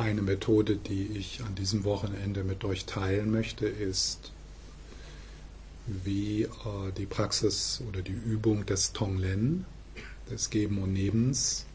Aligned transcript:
eine 0.00 0.22
Methode, 0.22 0.76
die 0.76 1.08
ich 1.14 1.42
an 1.46 1.54
diesem 1.54 1.84
Wochenende 1.84 2.42
mit 2.42 2.64
euch 2.64 2.86
teilen 2.86 3.30
möchte, 3.30 3.66
ist, 3.66 4.32
wie 5.86 6.44
äh, 6.44 6.48
die 6.96 7.04
Praxis 7.04 7.82
oder 7.86 8.00
die 8.00 8.12
Übung 8.12 8.64
des 8.64 8.94
Tonglen, 8.94 9.66
des 10.30 10.48
Geben 10.48 10.78
und 10.78 10.94
Nebens, 10.94 11.66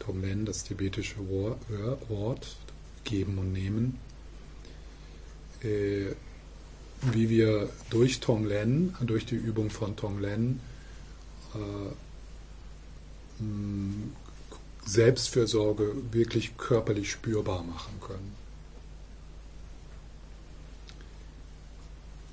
Tonglen, 0.00 0.44
das 0.44 0.64
tibetische 0.64 1.16
Wort, 1.28 2.56
Geben 3.04 3.38
und 3.38 3.52
Nehmen, 3.52 3.98
äh, 5.62 6.06
wie 7.12 7.30
wir 7.30 7.70
durch 7.90 8.18
Tonglen, 8.18 8.96
durch 9.02 9.24
die 9.24 9.36
Übung 9.36 9.70
von 9.70 9.94
Tonglen, 9.94 10.58
äh, 11.54 11.92
Selbstfürsorge 14.86 15.94
wirklich 16.12 16.56
körperlich 16.56 17.10
spürbar 17.10 17.64
machen 17.64 18.00
können. 18.00 18.34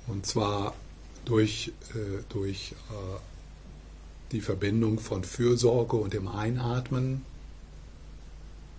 Und 0.06 0.24
zwar 0.24 0.74
durch, 1.24 1.72
äh, 1.94 2.22
durch 2.28 2.72
äh, 2.90 3.18
die 4.32 4.40
Verbindung 4.40 5.00
von 5.00 5.24
Fürsorge 5.24 5.96
und 5.96 6.12
dem 6.12 6.28
Einatmen. 6.28 7.24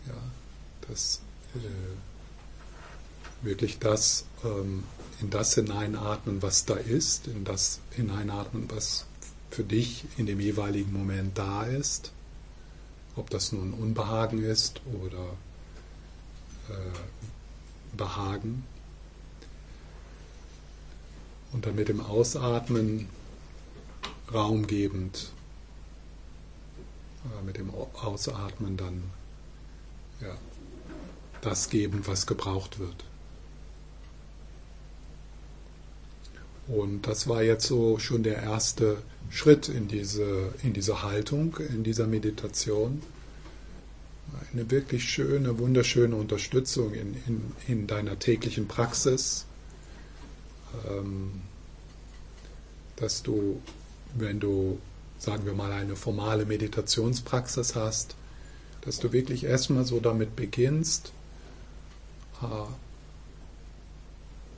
Ja, 0.08 0.14
das 0.88 1.22
äh, 1.56 3.46
wirklich 3.46 3.80
das 3.80 4.26
ähm, 4.44 4.84
in 5.20 5.30
das 5.30 5.56
hineinatmen, 5.56 6.42
was 6.42 6.66
da 6.66 6.76
ist, 6.76 7.28
in 7.28 7.44
das 7.44 7.80
hineinatmen, 7.92 8.70
was 8.70 9.06
für 9.50 9.64
dich 9.64 10.06
in 10.18 10.28
dem 10.28 10.40
jeweiligen 10.40 10.94
Moment 10.94 11.38
da 11.38 11.64
ist 11.64 12.12
ob 13.16 13.30
das 13.30 13.52
nun 13.52 13.74
Unbehagen 13.74 14.44
ist 14.44 14.82
oder 15.04 15.24
äh, 16.70 17.96
Behagen. 17.96 18.64
Und 21.52 21.66
dann 21.66 21.76
mit 21.76 21.88
dem 21.88 22.02
Ausatmen 22.02 23.08
raumgebend, 24.34 25.32
äh, 27.26 27.46
mit 27.46 27.58
dem 27.58 27.72
Ausatmen 27.74 28.76
dann 28.78 29.04
ja, 30.22 30.36
das 31.42 31.70
geben, 31.70 32.02
was 32.06 32.28
gebraucht 32.28 32.80
wird. 32.80 33.06
Und 36.68 37.08
das 37.08 37.28
war 37.28 37.44
jetzt 37.44 37.68
so 37.68 38.00
schon 38.00 38.24
der 38.24 38.42
erste 38.42 38.98
Schritt 39.30 39.70
in 39.70 39.88
diese, 39.88 40.54
in 40.64 40.74
diese 40.74 41.04
Haltung, 41.04 41.58
in 41.58 41.84
dieser 41.84 42.08
Meditation. 42.08 43.02
Eine 44.52 44.72
wirklich 44.72 45.04
schöne, 45.04 45.60
wunderschöne 45.60 46.16
Unterstützung 46.16 46.94
in, 46.94 47.16
in, 47.28 47.42
in 47.68 47.88
deiner 47.88 48.18
täglichen 48.18 48.68
Praxis, 48.68 49.46
ähm, 50.90 51.42
dass 52.96 53.22
du, 53.22 53.62
wenn 54.16 54.40
du, 54.40 54.80
sagen 55.20 55.46
wir 55.46 55.54
mal, 55.54 55.72
eine 55.72 55.96
formale 55.96 56.46
Meditationspraxis 56.46 57.76
hast, 57.76 58.16
dass 58.82 59.00
du 59.00 59.14
wirklich 59.14 59.44
erstmal 59.44 59.86
so 59.86 60.00
damit 60.00 60.36
beginnst, 60.36 61.12
äh, 62.42 62.46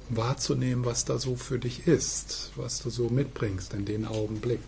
wahrzunehmen, 0.10 0.86
was 0.86 1.06
da 1.06 1.20
so 1.20 1.36
für 1.36 1.60
dich 1.60 1.88
ist, 1.88 2.52
was 2.56 2.80
du 2.80 2.90
so 2.90 3.10
mitbringst 3.10 3.74
in 3.74 3.86
den 3.86 4.06
Augenblick. 4.06 4.62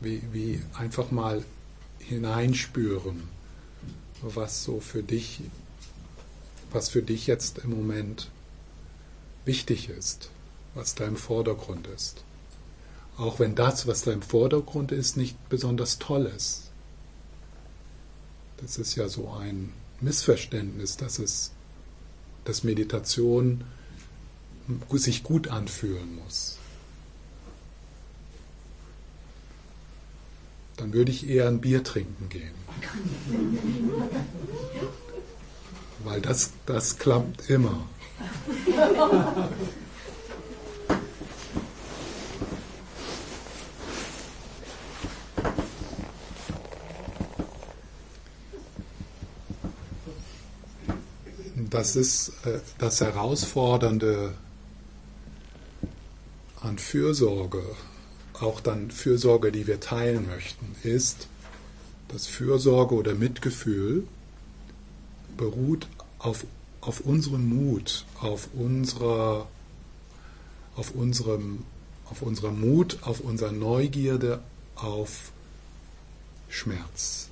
Wie, 0.00 0.22
wie 0.32 0.62
einfach 0.74 1.10
mal 1.10 1.44
hineinspüren, 1.98 3.28
was 4.22 4.64
so 4.64 4.80
für 4.80 5.02
dich, 5.02 5.42
was 6.70 6.88
für 6.88 7.02
dich 7.02 7.26
jetzt 7.26 7.58
im 7.58 7.70
Moment 7.70 8.30
wichtig 9.44 9.90
ist, 9.90 10.30
was 10.74 10.94
da 10.94 11.04
im 11.06 11.16
Vordergrund 11.16 11.86
ist. 11.88 12.24
Auch 13.18 13.38
wenn 13.38 13.54
das, 13.54 13.86
was 13.86 14.02
da 14.02 14.12
im 14.12 14.22
Vordergrund 14.22 14.92
ist, 14.92 15.18
nicht 15.18 15.36
besonders 15.50 15.98
toll 15.98 16.24
ist. 16.34 16.70
Das 18.56 18.78
ist 18.78 18.94
ja 18.94 19.08
so 19.08 19.30
ein 19.30 19.72
Missverständnis, 20.00 20.96
dass 20.96 21.18
es, 21.18 21.52
dass 22.44 22.64
Meditation 22.64 23.64
sich 24.92 25.22
gut 25.22 25.48
anfühlen 25.48 26.16
muss. 26.16 26.56
Dann 30.76 30.92
würde 30.92 31.10
ich 31.10 31.28
eher 31.28 31.48
ein 31.48 31.60
Bier 31.60 31.84
trinken 31.84 32.28
gehen. 32.28 32.54
Weil 36.04 36.20
das, 36.22 36.52
das 36.64 36.98
klappt 36.98 37.50
immer. 37.50 37.86
Das 51.70 51.96
ist 51.96 52.32
äh, 52.44 52.60
das 52.78 53.00
Herausfordernde 53.00 54.34
an 56.60 56.78
Fürsorge, 56.78 57.62
auch 58.34 58.60
dann 58.60 58.90
Fürsorge, 58.90 59.52
die 59.52 59.66
wir 59.66 59.80
teilen 59.80 60.26
möchten, 60.26 60.74
ist, 60.82 61.28
dass 62.08 62.26
Fürsorge 62.26 62.94
oder 62.94 63.14
Mitgefühl 63.14 64.06
beruht 65.36 65.86
auf, 66.18 66.44
auf 66.80 67.00
unserem 67.00 67.48
Mut, 67.48 68.04
auf 68.20 68.48
unserer, 68.52 69.48
auf 70.76 70.90
unserem, 70.94 71.64
auf 72.10 72.22
unserer 72.22 72.50
Mut, 72.50 72.98
auf 73.02 73.20
unserer 73.20 73.52
Neugierde, 73.52 74.42
auf 74.74 75.32
Schmerz. 76.48 77.29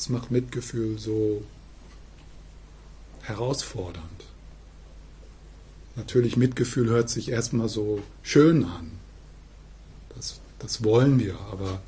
Das 0.00 0.08
macht 0.08 0.30
Mitgefühl 0.30 0.98
so 0.98 1.44
herausfordernd. 3.20 4.24
Natürlich, 5.94 6.38
Mitgefühl 6.38 6.88
hört 6.88 7.10
sich 7.10 7.28
erstmal 7.28 7.68
so 7.68 8.02
schön 8.22 8.64
an. 8.64 8.92
Das, 10.16 10.40
das 10.58 10.82
wollen 10.84 11.18
wir, 11.18 11.38
aber 11.52 11.82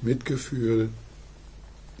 Mitgefühl 0.00 0.90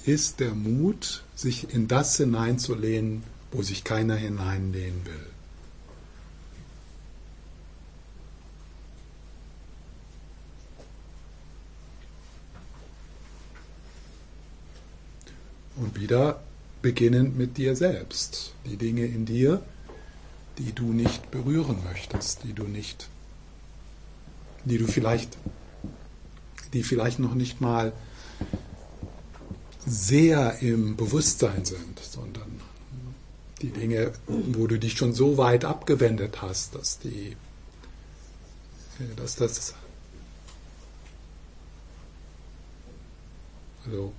ist 0.04 0.38
der 0.38 0.54
Mut, 0.54 1.24
sich 1.34 1.74
in 1.74 1.88
das 1.88 2.16
hineinzulehnen, 2.16 3.24
wo 3.50 3.62
sich 3.62 3.82
keiner 3.82 4.14
hineinlehnen 4.14 5.04
will. 5.04 5.26
Und 15.76 16.00
wieder 16.00 16.40
beginnend 16.82 17.36
mit 17.36 17.56
dir 17.56 17.76
selbst. 17.76 18.52
Die 18.64 18.76
Dinge 18.76 19.04
in 19.04 19.26
dir, 19.26 19.62
die 20.58 20.72
du 20.72 20.92
nicht 20.92 21.30
berühren 21.30 21.82
möchtest, 21.84 22.44
die 22.44 22.52
du 22.52 22.64
nicht, 22.64 23.08
die 24.64 24.78
du 24.78 24.86
vielleicht, 24.86 25.36
die 26.72 26.82
vielleicht 26.82 27.18
noch 27.18 27.34
nicht 27.34 27.60
mal 27.60 27.92
sehr 29.86 30.58
im 30.60 30.96
Bewusstsein 30.96 31.64
sind, 31.64 31.98
sondern 32.00 32.60
die 33.62 33.70
Dinge, 33.70 34.12
wo 34.26 34.66
du 34.66 34.78
dich 34.78 34.96
schon 34.96 35.12
so 35.12 35.36
weit 35.36 35.64
abgewendet 35.64 36.42
hast, 36.42 36.74
dass 36.74 36.98
die, 36.98 37.36
dass 39.16 39.36
das, 39.36 39.74
also 43.86 44.12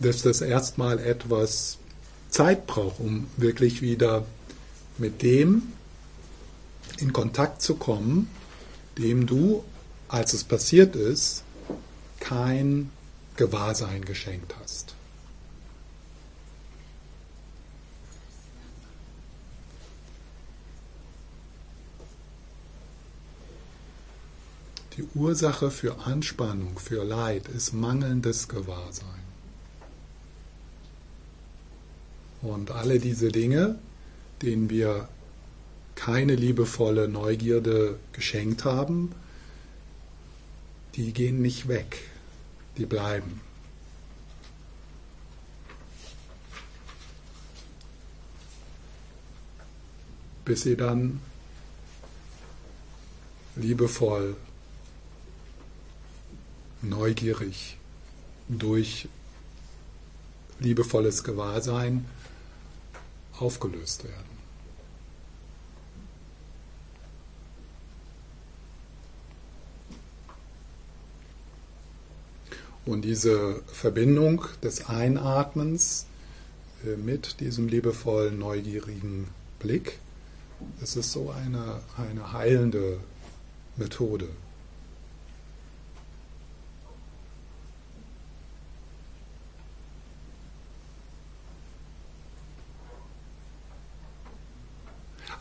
dass 0.00 0.22
das 0.22 0.40
erstmal 0.40 0.98
etwas 0.98 1.78
Zeit 2.30 2.66
braucht, 2.66 3.00
um 3.00 3.26
wirklich 3.36 3.80
wieder 3.80 4.24
mit 4.98 5.22
dem 5.22 5.62
in 6.98 7.12
Kontakt 7.12 7.62
zu 7.62 7.76
kommen, 7.76 8.28
dem 8.98 9.26
du, 9.26 9.64
als 10.08 10.32
es 10.32 10.44
passiert 10.44 10.96
ist, 10.96 11.42
kein 12.20 12.90
Gewahrsein 13.36 14.04
geschenkt 14.04 14.54
hast. 14.60 14.94
Die 24.96 25.08
Ursache 25.16 25.72
für 25.72 26.06
Anspannung, 26.06 26.78
für 26.78 27.02
Leid 27.02 27.48
ist 27.48 27.72
mangelndes 27.72 28.46
Gewahrsein. 28.46 29.33
Und 32.44 32.70
alle 32.70 32.98
diese 32.98 33.32
Dinge, 33.32 33.78
denen 34.42 34.68
wir 34.68 35.08
keine 35.94 36.34
liebevolle 36.34 37.08
Neugierde 37.08 37.98
geschenkt 38.12 38.66
haben, 38.66 39.12
die 40.94 41.14
gehen 41.14 41.40
nicht 41.40 41.68
weg, 41.68 42.02
die 42.76 42.84
bleiben. 42.84 43.40
Bis 50.44 50.64
sie 50.64 50.76
dann 50.76 51.20
liebevoll, 53.56 54.36
neugierig 56.82 57.78
durch 58.50 59.08
liebevolles 60.60 61.24
Gewahrsein 61.24 62.04
aufgelöst 63.38 64.04
werden. 64.04 64.34
Und 72.86 73.02
diese 73.02 73.62
Verbindung 73.66 74.44
des 74.62 74.88
Einatmens 74.88 76.06
äh, 76.84 76.96
mit 76.96 77.40
diesem 77.40 77.66
liebevollen, 77.68 78.38
neugierigen 78.38 79.28
Blick, 79.58 79.98
das 80.80 80.96
ist 80.96 81.12
so 81.12 81.30
eine, 81.30 81.80
eine 81.96 82.32
heilende 82.32 83.00
Methode. 83.76 84.28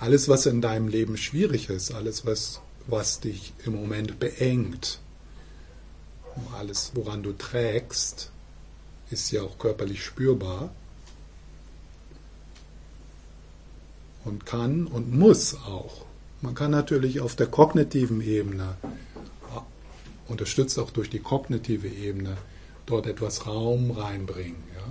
Alles, 0.03 0.27
was 0.27 0.45
in 0.47 0.59
deinem 0.59 0.89
Leben 0.89 1.15
schwierig 1.15 1.69
ist, 1.69 1.93
alles, 1.93 2.25
was, 2.25 2.59
was 2.87 3.21
dich 3.21 3.53
im 3.65 3.73
Moment 3.73 4.19
beengt, 4.19 4.99
alles, 6.57 6.91
woran 6.93 7.23
du 7.23 7.31
trägst, 7.31 8.29
ist 9.11 9.31
ja 9.31 9.43
auch 9.43 9.57
körperlich 9.57 10.03
spürbar 10.03 10.75
und 14.25 14.45
kann 14.45 14.87
und 14.87 15.13
muss 15.13 15.55
auch. 15.55 16.03
Man 16.41 16.53
kann 16.53 16.71
natürlich 16.71 17.21
auf 17.21 17.37
der 17.37 17.47
kognitiven 17.47 18.19
Ebene, 18.19 18.75
unterstützt 20.27 20.77
auch 20.79 20.91
durch 20.91 21.09
die 21.09 21.19
kognitive 21.19 21.87
Ebene, 21.87 22.35
dort 22.87 23.07
etwas 23.07 23.47
Raum 23.47 23.91
reinbringen. 23.91 24.63
Ja? 24.75 24.83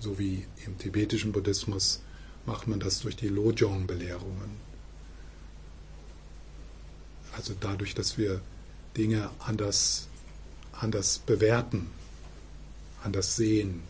So 0.00 0.18
wie 0.18 0.46
im 0.64 0.78
tibetischen 0.78 1.32
Buddhismus 1.32 2.00
macht 2.46 2.66
man 2.66 2.80
das 2.80 3.00
durch 3.00 3.16
die 3.16 3.28
Lojong-Belehrungen. 3.28 4.56
Also 7.32 7.54
dadurch, 7.58 7.94
dass 7.94 8.16
wir 8.18 8.40
Dinge 8.96 9.30
anders, 9.40 10.08
anders 10.72 11.18
bewerten, 11.18 11.90
anders 13.02 13.36
sehen 13.36 13.82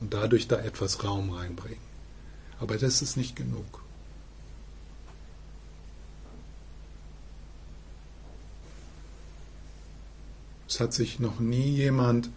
und 0.00 0.14
dadurch 0.14 0.48
da 0.48 0.58
etwas 0.58 1.04
Raum 1.04 1.30
reinbringen. 1.30 1.86
Aber 2.60 2.76
das 2.78 3.02
ist 3.02 3.16
nicht 3.16 3.36
genug. 3.36 3.82
Es 10.68 10.80
hat 10.80 10.92
sich 10.92 11.18
noch 11.18 11.40
nie 11.40 11.70
jemand 11.70 12.30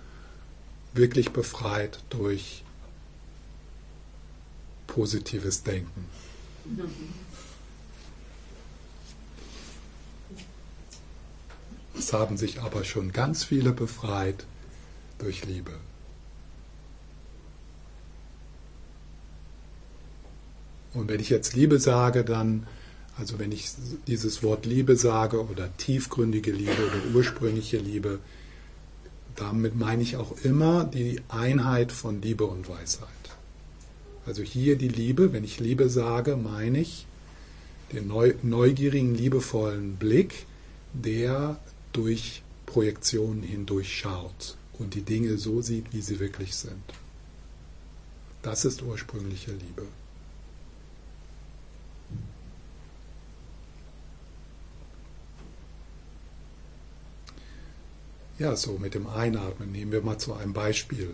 wirklich 0.93 1.31
befreit 1.31 1.99
durch 2.09 2.63
positives 4.91 5.63
Denken. 5.63 6.05
Es 11.97 12.11
haben 12.11 12.35
sich 12.35 12.61
aber 12.61 12.83
schon 12.83 13.13
ganz 13.13 13.45
viele 13.45 13.71
befreit 13.71 14.45
durch 15.17 15.45
Liebe. 15.45 15.71
Und 20.93 21.07
wenn 21.07 21.21
ich 21.21 21.29
jetzt 21.29 21.55
Liebe 21.55 21.79
sage, 21.79 22.25
dann, 22.25 22.67
also 23.17 23.39
wenn 23.39 23.53
ich 23.53 23.69
dieses 24.07 24.43
Wort 24.43 24.65
Liebe 24.65 24.97
sage 24.97 25.47
oder 25.47 25.69
tiefgründige 25.77 26.51
Liebe 26.51 26.85
oder 26.85 27.15
ursprüngliche 27.15 27.77
Liebe, 27.77 28.19
damit 29.37 29.73
meine 29.77 30.03
ich 30.03 30.17
auch 30.17 30.35
immer 30.43 30.83
die 30.83 31.21
Einheit 31.29 31.93
von 31.93 32.21
Liebe 32.21 32.43
und 32.43 32.67
Weisheit. 32.67 33.20
Also 34.25 34.43
hier 34.43 34.77
die 34.77 34.87
Liebe, 34.87 35.33
wenn 35.33 35.43
ich 35.43 35.59
Liebe 35.59 35.89
sage, 35.89 36.35
meine 36.35 36.79
ich 36.79 37.05
den 37.91 38.07
neugierigen, 38.07 39.15
liebevollen 39.15 39.97
Blick, 39.97 40.45
der 40.93 41.59
durch 41.91 42.41
Projektionen 42.65 43.43
hindurch 43.43 43.97
schaut 43.97 44.55
und 44.79 44.93
die 44.93 45.01
Dinge 45.01 45.37
so 45.37 45.61
sieht, 45.61 45.91
wie 45.91 46.01
sie 46.01 46.19
wirklich 46.19 46.55
sind. 46.55 46.81
Das 48.41 48.65
ist 48.65 48.81
ursprüngliche 48.81 49.51
Liebe. 49.51 49.87
Ja, 58.39 58.55
so 58.55 58.79
mit 58.79 58.95
dem 58.95 59.05
Einatmen 59.05 59.71
nehmen 59.71 59.91
wir 59.91 60.01
mal 60.01 60.17
zu 60.17 60.33
einem 60.33 60.53
Beispiel. 60.53 61.11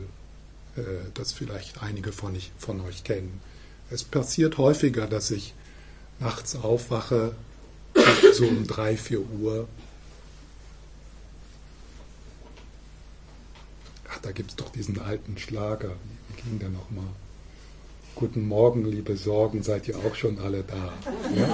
Äh, 0.78 0.82
das 1.14 1.34
vielleicht 1.34 1.82
einige 1.82 2.12
von, 2.12 2.36
ich, 2.36 2.52
von 2.58 2.82
euch 2.82 3.04
kennen. 3.04 3.42
Es 3.90 4.04
passiert 4.04 4.58
häufiger, 4.58 5.08
dass 5.08 5.32
ich 5.32 5.54
nachts 6.20 6.56
aufwache, 6.56 7.34
so 8.34 8.46
um 8.46 8.68
drei, 8.68 8.96
vier 8.98 9.22
Uhr. 9.22 9.68
Ach, 14.10 14.20
da 14.22 14.32
gibt 14.32 14.52
es 14.52 14.56
doch 14.56 14.70
diesen 14.70 15.00
alten 15.00 15.38
Schlager. 15.38 15.94
Wie 16.30 16.42
ging 16.42 16.60
der 16.60 16.70
nochmal? 16.70 17.08
Guten 18.16 18.48
Morgen, 18.48 18.86
liebe 18.86 19.16
Sorgen, 19.16 19.62
seid 19.64 19.88
ihr 19.88 19.98
auch 19.98 20.16
schon 20.16 20.40
alle 20.40 20.64
da? 20.64 20.94
Ja? 21.36 21.48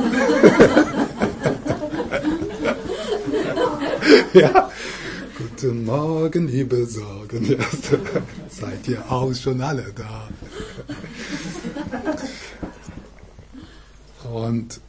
ja? 4.40 4.72
Guten 5.64 5.86
Morgen, 5.86 6.50
liebe 6.50 6.86
Sorgen. 6.86 7.46
Seid 8.50 8.86
ihr 8.90 9.10
auch 9.10 9.34
schon 9.34 9.62
alle 9.62 9.94
da? 9.96 10.28
Und 14.30 14.82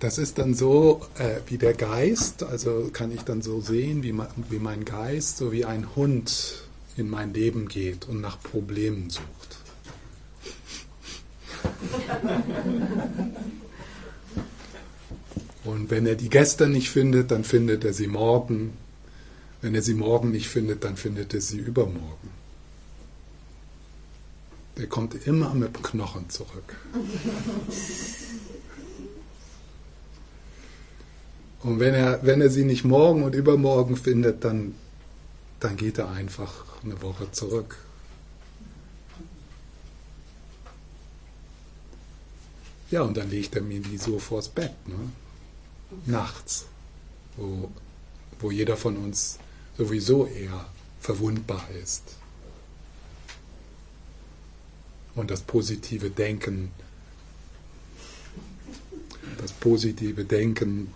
das 0.00 0.18
ist 0.18 0.38
dann 0.38 0.54
so 0.54 1.02
äh, 1.16 1.36
wie 1.46 1.58
der 1.58 1.74
Geist, 1.74 2.42
also 2.42 2.90
kann 2.92 3.12
ich 3.12 3.22
dann 3.22 3.40
so 3.40 3.60
sehen, 3.60 4.02
wie, 4.02 4.10
ma, 4.10 4.28
wie 4.50 4.58
mein 4.58 4.84
Geist, 4.84 5.36
so 5.36 5.52
wie 5.52 5.64
ein 5.64 5.94
Hund 5.94 6.64
in 6.96 7.08
mein 7.08 7.32
Leben 7.32 7.68
geht 7.68 8.08
und 8.08 8.20
nach 8.20 8.42
Problemen 8.42 9.10
sucht. 9.10 9.58
Und 15.62 15.92
wenn 15.92 16.04
er 16.04 16.16
die 16.16 16.30
gestern 16.30 16.72
nicht 16.72 16.90
findet, 16.90 17.30
dann 17.30 17.44
findet 17.44 17.84
er 17.84 17.92
sie 17.92 18.08
morgen 18.08 18.72
wenn 19.62 19.74
er 19.74 19.82
sie 19.82 19.94
morgen 19.94 20.30
nicht 20.30 20.48
findet, 20.48 20.84
dann 20.84 20.96
findet 20.96 21.34
er 21.34 21.40
sie 21.40 21.58
übermorgen. 21.58 22.30
Der 24.76 24.86
kommt 24.86 25.26
immer 25.26 25.54
mit 25.54 25.74
dem 25.74 25.82
Knochen 25.82 26.28
zurück. 26.28 26.76
Und 31.62 31.80
wenn 31.80 31.94
er, 31.94 32.24
wenn 32.24 32.40
er 32.40 32.50
sie 32.50 32.64
nicht 32.64 32.84
morgen 32.84 33.24
und 33.24 33.34
übermorgen 33.34 33.96
findet, 33.96 34.44
dann, 34.44 34.74
dann 35.58 35.76
geht 35.76 35.98
er 35.98 36.10
einfach 36.10 36.64
eine 36.84 37.00
Woche 37.02 37.32
zurück. 37.32 37.78
Ja, 42.90 43.02
und 43.02 43.16
dann 43.16 43.30
legt 43.30 43.56
er 43.56 43.62
mir 43.62 43.80
die 43.80 43.96
so 43.96 44.18
vors 44.18 44.48
Bett, 44.48 44.74
ne? 44.86 44.94
nachts, 46.04 46.66
wo, 47.36 47.70
wo 48.38 48.50
jeder 48.50 48.76
von 48.76 48.96
uns 48.96 49.38
sowieso 49.76 50.26
eher 50.26 50.66
verwundbar 51.00 51.66
ist. 51.82 52.02
Und 55.14 55.30
das 55.30 55.40
positive 55.40 56.10
Denken, 56.10 56.72
das 59.38 59.52
positive 59.52 60.24
Denken 60.24 60.92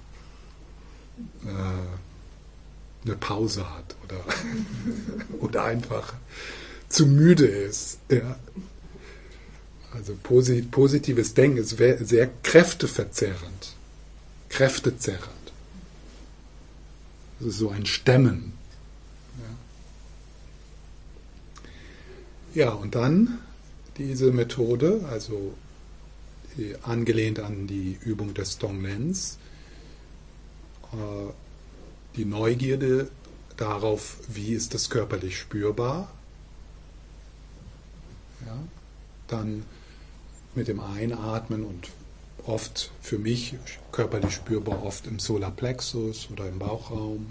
äh, 1.44 3.06
eine 3.06 3.16
Pause 3.16 3.68
hat 3.70 3.96
oder, 4.04 4.25
oder 5.40 5.64
einfach 5.64 6.14
zu 6.88 7.06
müde 7.06 7.46
ist. 7.46 7.99
Ja. 8.10 8.37
Also 9.92 10.16
positives 10.22 11.34
Denken 11.34 11.58
ist 11.58 11.76
sehr 11.78 12.30
kräfteverzerrend, 12.42 13.72
kräftezerrend. 14.49 15.30
Das 17.38 17.49
ist 17.49 17.58
so 17.58 17.70
ein 17.70 17.87
Stemmen. 17.87 18.59
Ja, 22.52 22.71
und 22.71 22.97
dann 22.97 23.38
diese 23.97 24.33
Methode, 24.33 25.04
also 25.09 25.54
äh, 26.59 26.75
angelehnt 26.83 27.38
an 27.38 27.69
die 27.69 27.97
Übung 28.02 28.35
des 28.35 28.59
Tonglens, 28.59 29.38
äh, 30.92 31.33
die 32.16 32.25
Neugierde 32.25 33.09
darauf, 33.57 34.16
wie 34.26 34.52
ist 34.52 34.75
das 34.75 34.90
körperlich 34.90 35.38
spürbar. 35.38 36.11
Ja, 38.47 38.59
dann 39.28 39.64
mit 40.57 40.66
dem 40.66 40.80
Einatmen 40.80 41.64
und 41.64 41.88
oft 42.47 42.90
für 43.00 43.19
mich 43.19 43.54
körperlich 43.92 44.33
spürbar, 44.33 44.83
oft 44.83 45.07
im 45.07 45.21
Solarplexus 45.21 46.28
oder 46.33 46.49
im 46.49 46.59
Bauchraum. 46.59 47.26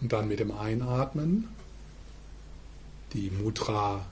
Und 0.00 0.12
dann 0.12 0.28
mit 0.28 0.38
dem 0.38 0.52
Einatmen 0.52 1.48
die 3.12 3.30
Mudra 3.30 4.06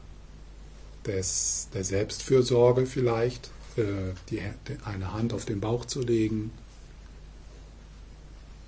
des, 1.06 1.68
der 1.72 1.84
Selbstfürsorge 1.84 2.86
vielleicht, 2.86 3.50
äh, 3.76 4.14
die, 4.30 4.42
eine 4.84 5.12
Hand 5.12 5.32
auf 5.32 5.44
den 5.44 5.60
Bauch 5.60 5.84
zu 5.84 6.00
legen 6.00 6.50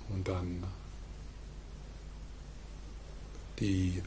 und 0.09 0.27
dann 0.27 0.63
die 3.59 4.01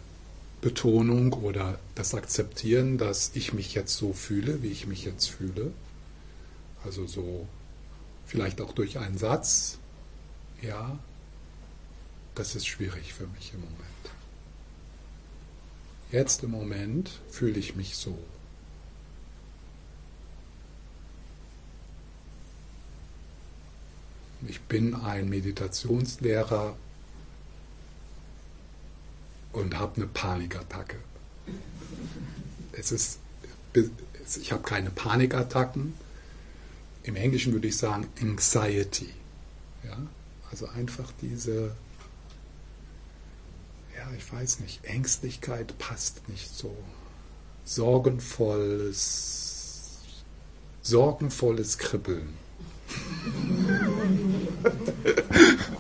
Betonung 0.60 1.32
oder 1.34 1.78
das 1.94 2.14
Akzeptieren, 2.14 2.98
dass 2.98 3.32
ich 3.34 3.52
mich 3.52 3.74
jetzt 3.74 3.96
so 3.96 4.12
fühle, 4.12 4.62
wie 4.62 4.68
ich 4.68 4.86
mich 4.86 5.04
jetzt 5.04 5.26
fühle. 5.26 5.72
Also 6.84 7.06
so 7.06 7.46
vielleicht 8.26 8.60
auch 8.60 8.72
durch 8.72 8.98
einen 8.98 9.18
Satz, 9.18 9.78
ja, 10.62 10.98
das 12.34 12.56
ist 12.56 12.66
schwierig 12.66 13.12
für 13.12 13.26
mich 13.28 13.52
im 13.54 13.60
Moment. 13.60 14.13
Jetzt 16.14 16.44
im 16.44 16.52
Moment 16.52 17.10
fühle 17.28 17.58
ich 17.58 17.74
mich 17.74 17.96
so. 17.96 18.16
Ich 24.46 24.60
bin 24.60 24.94
ein 24.94 25.28
Meditationslehrer 25.28 26.76
und 29.54 29.76
habe 29.76 29.96
eine 29.96 30.06
Panikattacke. 30.06 30.98
Es 32.70 32.92
ist, 32.92 33.18
ich 34.40 34.52
habe 34.52 34.62
keine 34.62 34.90
Panikattacken. 34.90 35.94
Im 37.02 37.16
Englischen 37.16 37.52
würde 37.52 37.66
ich 37.66 37.76
sagen 37.76 38.06
Anxiety. 38.20 39.12
Ja? 39.82 39.98
Also 40.48 40.68
einfach 40.68 41.10
diese, 41.20 41.74
ja, 44.04 44.12
ich 44.16 44.32
weiß 44.32 44.60
nicht, 44.60 44.84
Ängstlichkeit 44.84 45.76
passt 45.78 46.28
nicht 46.28 46.54
so. 46.54 46.76
Sorgenvolles, 47.64 49.96
sorgenvolles 50.82 51.78
Kribbeln. 51.78 52.36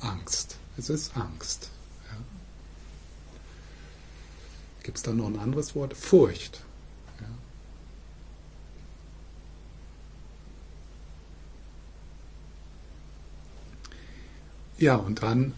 Angst. 0.00 0.56
Es 0.76 0.90
ist 0.90 1.16
Angst. 1.16 1.70
Ja. 2.10 2.16
Gibt 4.82 4.98
es 4.98 5.04
da 5.04 5.12
noch 5.12 5.26
ein 5.26 5.38
anderes 5.38 5.76
Wort? 5.76 5.94
Furcht. 5.94 6.64
Ja. 14.78 14.94
ja, 14.94 14.96
und 14.96 15.22
dann, 15.22 15.52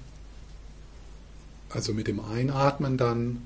also 1.70 1.92
mit 1.92 2.06
dem 2.06 2.20
Einatmen 2.20 2.96
dann, 2.96 3.42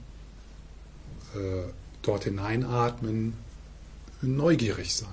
äh, 1.34 1.70
dort 2.02 2.24
hineinatmen, 2.24 3.34
neugierig 4.20 4.94
sein. 4.94 5.08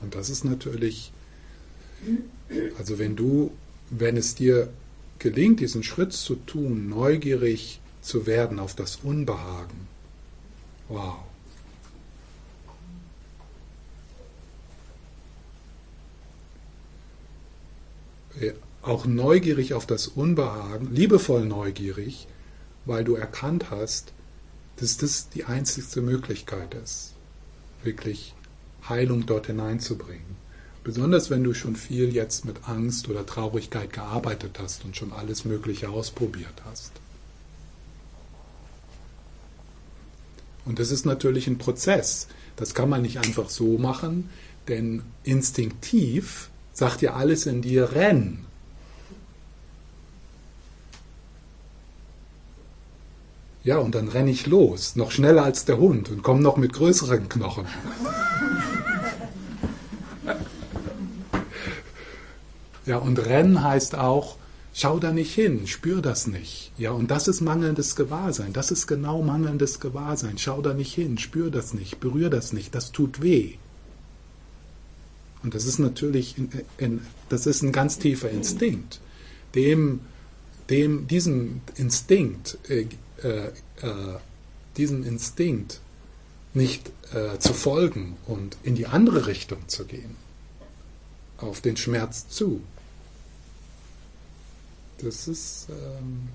Und 0.00 0.14
das 0.14 0.28
ist 0.28 0.44
natürlich, 0.44 1.12
also 2.78 2.98
wenn 2.98 3.16
du, 3.16 3.52
wenn 3.90 4.16
es 4.16 4.34
dir 4.34 4.68
gelingt, 5.18 5.60
diesen 5.60 5.82
Schritt 5.82 6.12
zu 6.12 6.36
tun, 6.36 6.88
neugierig 6.88 7.80
zu 8.02 8.26
werden 8.26 8.58
auf 8.58 8.74
das 8.74 8.96
Unbehagen, 8.96 9.88
wow. 10.88 11.16
Auch 18.86 19.04
neugierig 19.04 19.74
auf 19.74 19.84
das 19.84 20.06
Unbehagen, 20.06 20.94
liebevoll 20.94 21.44
neugierig, 21.44 22.28
weil 22.84 23.02
du 23.02 23.16
erkannt 23.16 23.72
hast, 23.72 24.12
dass 24.76 24.96
das 24.96 25.28
die 25.28 25.44
einzigste 25.44 26.00
Möglichkeit 26.00 26.72
ist, 26.74 27.14
wirklich 27.82 28.32
Heilung 28.88 29.26
dort 29.26 29.48
hineinzubringen. 29.48 30.36
Besonders 30.84 31.30
wenn 31.30 31.42
du 31.42 31.52
schon 31.52 31.74
viel 31.74 32.14
jetzt 32.14 32.44
mit 32.44 32.68
Angst 32.68 33.08
oder 33.08 33.26
Traurigkeit 33.26 33.92
gearbeitet 33.92 34.60
hast 34.60 34.84
und 34.84 34.96
schon 34.96 35.12
alles 35.12 35.44
Mögliche 35.44 35.88
ausprobiert 35.88 36.62
hast. 36.64 36.92
Und 40.64 40.78
das 40.78 40.92
ist 40.92 41.06
natürlich 41.06 41.48
ein 41.48 41.58
Prozess. 41.58 42.28
Das 42.54 42.72
kann 42.72 42.88
man 42.88 43.02
nicht 43.02 43.18
einfach 43.18 43.50
so 43.50 43.78
machen, 43.78 44.30
denn 44.68 45.02
instinktiv 45.24 46.50
sagt 46.72 47.02
ja 47.02 47.14
alles 47.14 47.46
in 47.46 47.62
dir, 47.62 47.90
renn. 47.90 48.45
Ja, 53.66 53.78
und 53.78 53.96
dann 53.96 54.06
renne 54.06 54.30
ich 54.30 54.46
los, 54.46 54.94
noch 54.94 55.10
schneller 55.10 55.42
als 55.42 55.64
der 55.64 55.78
Hund 55.78 56.08
und 56.08 56.22
komme 56.22 56.40
noch 56.40 56.56
mit 56.56 56.72
größeren 56.72 57.28
Knochen. 57.28 57.66
Ja, 62.86 62.98
und 62.98 63.18
Rennen 63.18 63.64
heißt 63.64 63.96
auch, 63.96 64.36
schau 64.72 65.00
da 65.00 65.10
nicht 65.10 65.34
hin, 65.34 65.66
spür 65.66 66.00
das 66.00 66.28
nicht. 66.28 66.70
Ja, 66.78 66.92
und 66.92 67.10
das 67.10 67.26
ist 67.26 67.40
mangelndes 67.40 67.96
Gewahrsein. 67.96 68.52
Das 68.52 68.70
ist 68.70 68.86
genau 68.86 69.20
mangelndes 69.20 69.80
Gewahrsein. 69.80 70.38
Schau 70.38 70.62
da 70.62 70.72
nicht 70.72 70.94
hin, 70.94 71.18
spür 71.18 71.50
das 71.50 71.74
nicht, 71.74 71.98
berühr 71.98 72.30
das 72.30 72.52
nicht. 72.52 72.72
Das 72.72 72.92
tut 72.92 73.20
weh. 73.20 73.54
Und 75.42 75.56
das 75.56 75.66
ist 75.66 75.80
natürlich, 75.80 76.38
in, 76.38 76.50
in, 76.78 77.00
das 77.28 77.46
ist 77.46 77.62
ein 77.62 77.72
ganz 77.72 77.98
tiefer 77.98 78.30
Instinkt. 78.30 79.00
Dem, 79.56 80.02
dem, 80.70 81.08
diesem 81.08 81.62
Instinkt, 81.74 82.58
äh, 82.68 82.86
äh, 83.22 83.46
äh, 83.48 83.52
diesem 84.76 85.04
Instinkt 85.04 85.80
nicht 86.54 86.90
äh, 87.12 87.38
zu 87.38 87.52
folgen 87.54 88.16
und 88.26 88.56
in 88.62 88.74
die 88.74 88.86
andere 88.86 89.26
Richtung 89.26 89.68
zu 89.68 89.84
gehen, 89.84 90.16
auf 91.38 91.60
den 91.60 91.76
Schmerz 91.76 92.28
zu, 92.28 92.62
das 94.98 95.28
ist. 95.28 95.66
Ähm, 95.70 96.28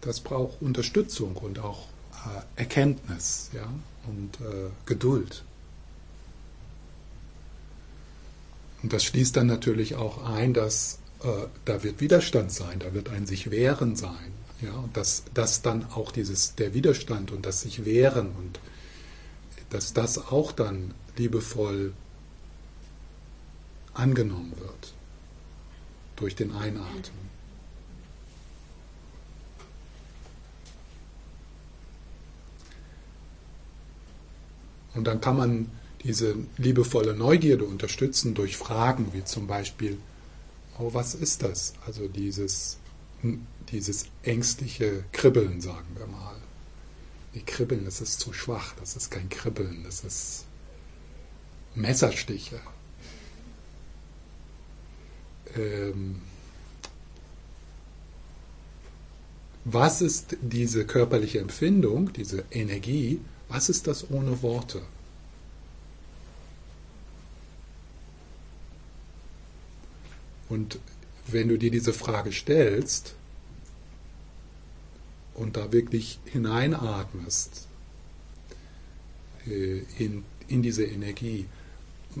das 0.00 0.20
braucht 0.20 0.62
Unterstützung 0.62 1.36
und 1.36 1.58
auch 1.58 1.86
äh, 2.12 2.60
Erkenntnis 2.60 3.50
ja? 3.52 3.68
und 4.06 4.40
äh, 4.40 4.70
Geduld. 4.86 5.44
Und 8.82 8.92
das 8.92 9.04
schließt 9.04 9.36
dann 9.36 9.48
natürlich 9.48 9.96
auch 9.96 10.24
ein, 10.24 10.54
dass 10.54 10.97
da 11.64 11.82
wird 11.82 12.00
Widerstand 12.00 12.52
sein, 12.52 12.78
da 12.78 12.94
wird 12.94 13.08
ein 13.08 13.26
sich 13.26 13.50
wehren 13.50 13.96
sein. 13.96 14.32
Ja? 14.60 14.72
Und 14.74 14.96
dass, 14.96 15.24
dass 15.34 15.62
dann 15.62 15.86
auch 15.92 16.12
dieses, 16.12 16.54
der 16.54 16.74
Widerstand 16.74 17.30
und 17.32 17.44
das 17.46 17.62
sich 17.62 17.84
wehren 17.84 18.32
und 18.38 18.60
dass 19.70 19.92
das 19.92 20.18
auch 20.18 20.52
dann 20.52 20.94
liebevoll 21.16 21.92
angenommen 23.94 24.52
wird 24.58 24.94
durch 26.16 26.36
den 26.36 26.52
Einatmen. 26.52 27.28
Und 34.94 35.04
dann 35.04 35.20
kann 35.20 35.36
man 35.36 35.70
diese 36.02 36.34
liebevolle 36.56 37.14
Neugierde 37.14 37.64
unterstützen 37.64 38.34
durch 38.34 38.56
Fragen 38.56 39.12
wie 39.12 39.24
zum 39.24 39.46
Beispiel, 39.46 39.98
oh, 40.78 40.92
was 40.92 41.14
ist 41.14 41.42
das? 41.42 41.74
Also 41.86 42.08
dieses, 42.08 42.78
dieses 43.70 44.06
ängstliche 44.22 45.04
Kribbeln, 45.12 45.60
sagen 45.60 45.88
wir 45.96 46.06
mal. 46.06 46.36
Die 47.34 47.42
Kribbeln, 47.42 47.84
das 47.84 48.00
ist 48.00 48.20
zu 48.20 48.32
schwach, 48.32 48.74
das 48.80 48.96
ist 48.96 49.10
kein 49.10 49.28
Kribbeln, 49.28 49.84
das 49.84 50.02
ist 50.02 50.44
Messerstiche 51.74 52.60
ähm, 55.56 56.16
was 59.64 60.00
ist 60.00 60.36
diese 60.40 60.86
körperliche 60.86 61.40
Empfindung, 61.40 62.12
diese 62.12 62.44
Energie, 62.50 63.20
was 63.48 63.68
ist 63.68 63.86
das 63.86 64.10
ohne 64.10 64.42
Worte? 64.42 64.82
Und 70.48 70.78
wenn 71.26 71.48
du 71.48 71.58
dir 71.58 71.70
diese 71.70 71.92
Frage 71.92 72.32
stellst 72.32 73.14
und 75.34 75.56
da 75.56 75.72
wirklich 75.72 76.18
hineinatmest 76.24 77.66
äh, 79.46 79.82
in, 79.98 80.24
in 80.48 80.62
diese 80.62 80.84
Energie, 80.84 81.46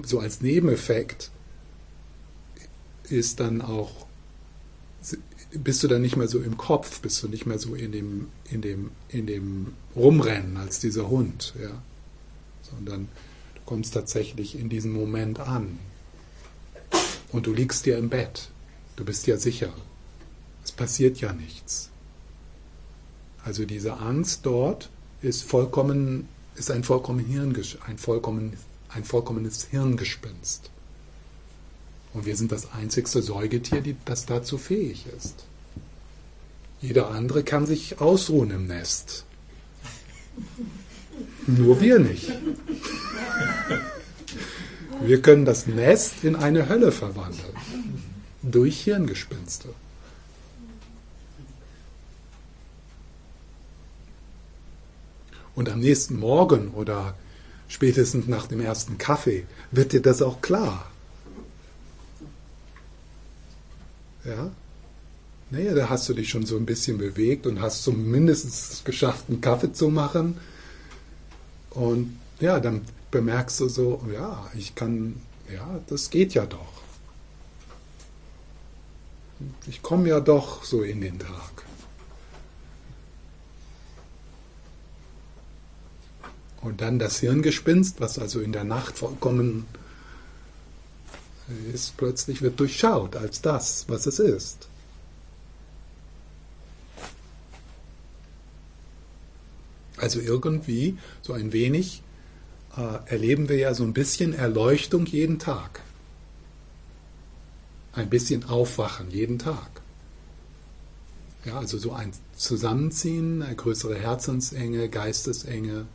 so 0.02 0.20
als 0.20 0.40
Nebeneffekt 0.40 1.30
ist 3.08 3.40
dann 3.40 3.62
auch, 3.62 4.06
bist 5.52 5.82
du 5.82 5.88
dann 5.88 6.02
nicht 6.02 6.16
mehr 6.16 6.28
so 6.28 6.40
im 6.40 6.56
Kopf, 6.56 7.00
bist 7.00 7.22
du 7.22 7.28
nicht 7.28 7.46
mehr 7.46 7.58
so 7.58 7.74
in 7.74 7.92
dem, 7.92 8.28
in 8.50 8.60
dem, 8.60 8.90
in 9.08 9.26
dem 9.26 9.72
Rumrennen 9.96 10.58
als 10.58 10.80
dieser 10.80 11.08
Hund, 11.08 11.54
ja. 11.60 11.82
Sondern 12.70 13.08
du 13.54 13.60
kommst 13.64 13.94
tatsächlich 13.94 14.58
in 14.58 14.68
diesen 14.68 14.92
Moment 14.92 15.40
an. 15.40 15.78
Und 17.32 17.46
du 17.46 17.52
liegst 17.52 17.86
dir 17.86 17.98
im 17.98 18.08
Bett. 18.08 18.50
Du 18.96 19.04
bist 19.04 19.26
ja 19.26 19.36
sicher. 19.36 19.72
Es 20.64 20.72
passiert 20.72 21.20
ja 21.20 21.32
nichts. 21.32 21.90
Also 23.44 23.64
diese 23.64 23.98
Angst 23.98 24.40
dort 24.44 24.90
ist 25.22 25.42
vollkommen, 25.42 26.28
ist 26.56 26.70
ein 26.70 26.84
vollkommen 26.84 27.24
Hirn, 27.24 27.56
ein 27.86 27.98
vollkommen 27.98 28.56
ein 28.88 29.04
vollkommenes 29.04 29.64
Hirngespinst. 29.70 30.70
Und 32.14 32.26
wir 32.26 32.36
sind 32.36 32.52
das 32.52 32.72
einzigste 32.72 33.22
Säugetier, 33.22 33.82
das 34.04 34.26
dazu 34.26 34.58
fähig 34.58 35.06
ist. 35.16 35.44
Jeder 36.80 37.10
andere 37.10 37.44
kann 37.44 37.66
sich 37.66 38.00
ausruhen 38.00 38.50
im 38.50 38.66
Nest. 38.66 39.24
Nur 41.46 41.80
wir 41.80 41.98
nicht. 41.98 42.32
Wir 45.00 45.22
können 45.22 45.44
das 45.44 45.66
Nest 45.66 46.24
in 46.24 46.36
eine 46.36 46.68
Hölle 46.68 46.92
verwandeln. 46.92 47.54
Durch 48.42 48.82
Hirngespinste. 48.82 49.68
Und 55.54 55.68
am 55.68 55.80
nächsten 55.80 56.18
Morgen 56.18 56.70
oder 56.72 57.14
spätestens 57.68 58.26
nach 58.26 58.46
dem 58.46 58.60
ersten 58.60 58.98
Kaffee, 58.98 59.46
wird 59.70 59.92
dir 59.92 60.00
das 60.02 60.22
auch 60.22 60.40
klar. 60.40 60.90
Ja? 64.24 64.50
Naja, 65.50 65.74
da 65.74 65.88
hast 65.88 66.08
du 66.08 66.14
dich 66.14 66.28
schon 66.28 66.44
so 66.44 66.56
ein 66.56 66.66
bisschen 66.66 66.98
bewegt 66.98 67.46
und 67.46 67.60
hast 67.60 67.82
zumindest 67.84 68.84
geschafft, 68.84 69.26
einen 69.28 69.40
Kaffee 69.40 69.72
zu 69.72 69.88
machen. 69.88 70.38
Und 71.70 72.18
ja, 72.40 72.60
dann 72.60 72.82
bemerkst 73.10 73.60
du 73.60 73.68
so, 73.68 74.02
ja, 74.12 74.50
ich 74.54 74.74
kann, 74.74 75.20
ja, 75.52 75.80
das 75.86 76.10
geht 76.10 76.34
ja 76.34 76.46
doch. 76.46 76.78
Ich 79.66 79.82
komme 79.82 80.08
ja 80.08 80.20
doch 80.20 80.64
so 80.64 80.82
in 80.82 81.00
den 81.00 81.18
Tag. 81.18 81.64
Und 86.60 86.80
dann 86.80 86.98
das 86.98 87.20
Hirngespinst, 87.20 88.00
was 88.00 88.18
also 88.18 88.40
in 88.40 88.52
der 88.52 88.64
Nacht 88.64 88.98
vollkommen 88.98 89.66
ist, 91.72 91.96
plötzlich 91.96 92.42
wird 92.42 92.58
durchschaut 92.60 93.16
als 93.16 93.40
das, 93.40 93.84
was 93.88 94.06
es 94.06 94.18
ist. 94.18 94.68
Also 99.96 100.20
irgendwie, 100.20 100.98
so 101.22 101.32
ein 101.32 101.52
wenig, 101.52 102.02
äh, 102.78 103.10
erleben 103.10 103.48
wir 103.48 103.56
ja 103.56 103.74
so 103.74 103.82
ein 103.82 103.92
bisschen 103.92 104.32
Erleuchtung 104.32 105.04
jeden 105.06 105.38
Tag. 105.38 105.82
Ein 107.92 108.08
bisschen 108.08 108.44
Aufwachen 108.44 109.10
jeden 109.10 109.38
Tag. 109.38 109.68
Ja, 111.44 111.58
also 111.58 111.78
so 111.78 111.92
ein 111.92 112.12
Zusammenziehen, 112.36 113.42
eine 113.42 113.56
größere 113.56 113.96
Herzensenge, 113.96 114.88
Geistesenge, 114.88 115.86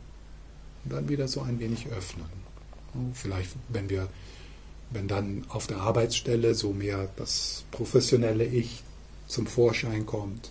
und 0.84 0.92
dann 0.92 1.08
wieder 1.08 1.28
so 1.28 1.40
ein 1.40 1.58
wenig 1.58 1.88
öffnen. 1.88 2.26
Vielleicht, 3.14 3.50
wenn 3.70 3.88
wir, 3.88 4.08
wenn 4.90 5.08
dann 5.08 5.44
auf 5.48 5.66
der 5.66 5.78
Arbeitsstelle 5.78 6.54
so 6.54 6.72
mehr 6.72 7.08
das 7.16 7.64
professionelle 7.70 8.44
Ich 8.44 8.82
zum 9.26 9.46
Vorschein 9.46 10.04
kommt, 10.04 10.50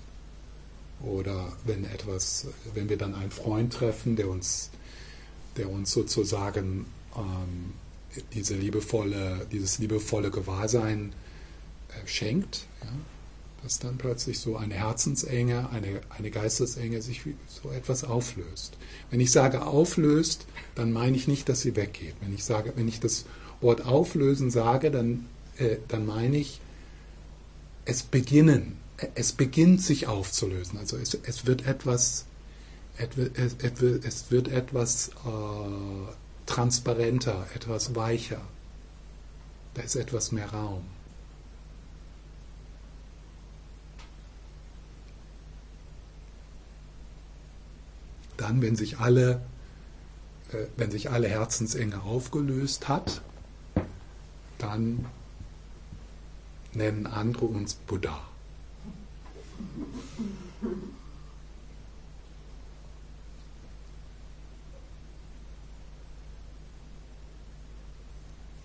oder 1.03 1.51
wenn 1.65 1.83
etwas, 1.85 2.47
wenn 2.73 2.89
wir 2.89 2.97
dann 2.97 3.13
einen 3.13 3.31
Freund 3.31 3.73
treffen, 3.73 4.15
der 4.15 4.29
uns, 4.29 4.71
der 5.57 5.69
uns 5.69 5.91
sozusagen 5.91 6.85
ähm, 7.15 7.73
diese 8.33 8.55
liebevolle, 8.55 9.47
dieses 9.51 9.79
liebevolle 9.79 10.31
Gewahrsein 10.31 11.13
äh, 11.89 12.07
schenkt, 12.07 12.67
ja, 12.81 12.89
dass 13.63 13.79
dann 13.79 13.97
plötzlich 13.97 14.39
so 14.39 14.57
eine 14.57 14.73
Herzensenge, 14.73 15.69
eine, 15.69 16.01
eine 16.09 16.31
Geistesenge 16.31 17.01
sich 17.01 17.21
so 17.47 17.71
etwas 17.71 18.03
auflöst. 18.03 18.77
Wenn 19.09 19.21
ich 19.21 19.31
sage 19.31 19.65
auflöst, 19.65 20.45
dann 20.75 20.91
meine 20.91 21.15
ich 21.15 21.27
nicht, 21.27 21.47
dass 21.47 21.61
sie 21.61 21.75
weggeht. 21.75 22.15
Wenn 22.19 22.33
ich 22.33 22.43
sage, 22.43 22.73
wenn 22.75 22.89
ich 22.89 22.99
das 22.99 23.25
Wort 23.61 23.85
auflösen 23.85 24.51
sage, 24.51 24.91
dann, 24.91 25.27
äh, 25.57 25.77
dann 25.87 26.05
meine 26.05 26.37
ich 26.37 26.59
es 27.85 28.03
beginnen. 28.03 28.77
Es 29.15 29.31
beginnt 29.31 29.81
sich 29.81 30.07
aufzulösen. 30.07 30.77
Also 30.77 30.97
es, 30.97 31.17
es 31.23 31.45
wird 31.45 31.65
etwas, 31.65 32.25
es 32.97 34.31
wird, 34.31 34.47
etwas 34.47 35.09
äh, 35.09 36.13
transparenter, 36.45 37.47
etwas 37.55 37.95
weicher. 37.95 38.41
Da 39.73 39.81
ist 39.81 39.95
etwas 39.95 40.31
mehr 40.31 40.51
Raum. 40.51 40.83
dann, 48.43 48.61
wenn 48.61 48.75
sich 48.75 48.99
alle, 48.99 49.41
äh, 50.51 50.65
wenn 50.75 50.91
sich 50.91 51.09
alle 51.09 51.27
Herzensenge 51.29 52.01
aufgelöst 52.01 52.87
hat, 52.89 53.21
dann 54.57 55.05
nennen 56.73 57.07
andere 57.07 57.45
uns 57.45 57.75
Buddha. 57.75 58.19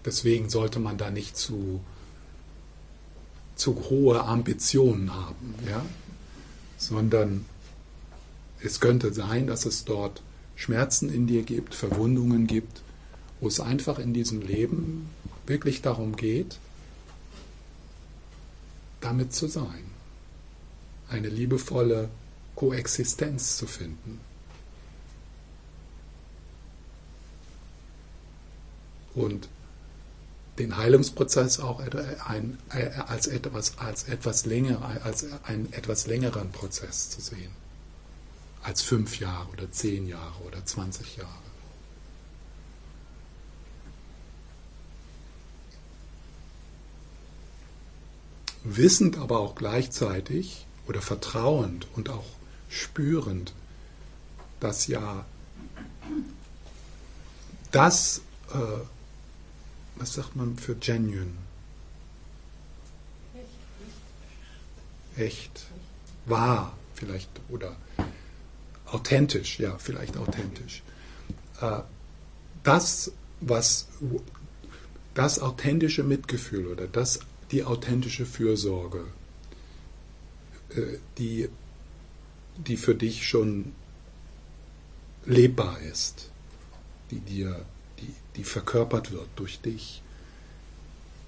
Deswegen 0.09 0.49
sollte 0.49 0.79
man 0.79 0.97
da 0.97 1.11
nicht 1.11 1.37
zu, 1.37 1.83
zu 3.57 3.75
hohe 3.91 4.25
Ambitionen 4.25 5.15
haben, 5.15 5.55
ja? 5.69 5.85
sondern 6.79 7.45
es 8.63 8.81
könnte 8.81 9.13
sein, 9.13 9.47
dass 9.47 9.67
es 9.67 9.85
dort 9.85 10.23
Schmerzen 10.57 11.13
in 11.13 11.27
dir 11.27 11.43
gibt, 11.43 11.75
Verwundungen 11.75 12.47
gibt, 12.47 12.81
wo 13.41 13.49
es 13.49 13.61
einfach 13.61 13.99
in 13.99 14.15
diesem 14.15 14.41
Leben 14.41 15.11
wirklich 15.47 15.83
darum 15.83 16.17
geht, 16.17 16.59
damit 19.03 19.35
zu 19.35 19.47
sein, 19.47 19.85
eine 21.11 21.29
liebevolle 21.29 22.09
Koexistenz 22.55 23.59
zu 23.59 23.67
finden. 23.67 24.21
Und 29.15 29.51
den 30.59 30.77
Heilungsprozess 30.77 31.61
auch 31.61 31.81
ein, 31.81 32.59
als, 33.07 33.27
etwas, 33.27 33.79
als, 33.79 34.05
etwas 34.05 34.47
länger, 34.47 35.01
als 35.05 35.27
einen 35.45 35.73
etwas 35.73 36.07
längeren 36.07 36.51
Prozess 36.51 37.11
zu 37.11 37.21
sehen 37.21 37.51
als 38.63 38.83
fünf 38.83 39.19
Jahre 39.19 39.49
oder 39.51 39.71
zehn 39.71 40.07
Jahre 40.07 40.43
oder 40.43 40.65
20 40.65 41.17
Jahre. 41.17 41.33
Wissend 48.65 49.17
aber 49.17 49.41
auch 49.41 49.55
gleichzeitig 49.55 50.67
oder 50.87 51.01
vertrauend 51.01 51.87
und 51.95 52.11
auch 52.11 52.27
spürend, 52.69 53.55
dass 54.61 54.87
ja 54.87 55.25
das, 57.71 58.21
äh, 58.53 58.59
was 59.99 60.15
sagt 60.15 60.37
man 60.37 60.57
für 60.57 60.75
genuine? 60.75 61.33
Echt, 65.17 65.67
wahr 66.27 66.77
vielleicht 66.95 67.29
oder 67.49 67.77
authentisch, 68.87 69.59
ja, 69.59 69.77
vielleicht 69.79 70.17
authentisch. 70.17 70.83
Äh, 71.61 71.81
das, 72.63 73.13
was 73.41 73.89
das 75.15 75.41
authentische 75.41 76.05
Mitgefühl 76.05 76.67
oder 76.67 76.87
das, 76.87 77.21
die 77.51 77.65
authentische 77.65 78.27
Fürsorge, 78.27 79.05
äh, 80.71 80.99
die, 81.19 81.49
die 82.57 82.77
für 82.77 82.95
dich 82.95 83.27
schon 83.27 83.73
lebbar 85.25 85.81
ist, 85.81 86.31
die 87.11 87.21
dir, 87.21 87.65
die, 88.01 88.15
die 88.37 88.45
verkörpert 88.45 89.13
wird 89.13 89.29
durch 89.37 89.61
dich, 89.61 90.03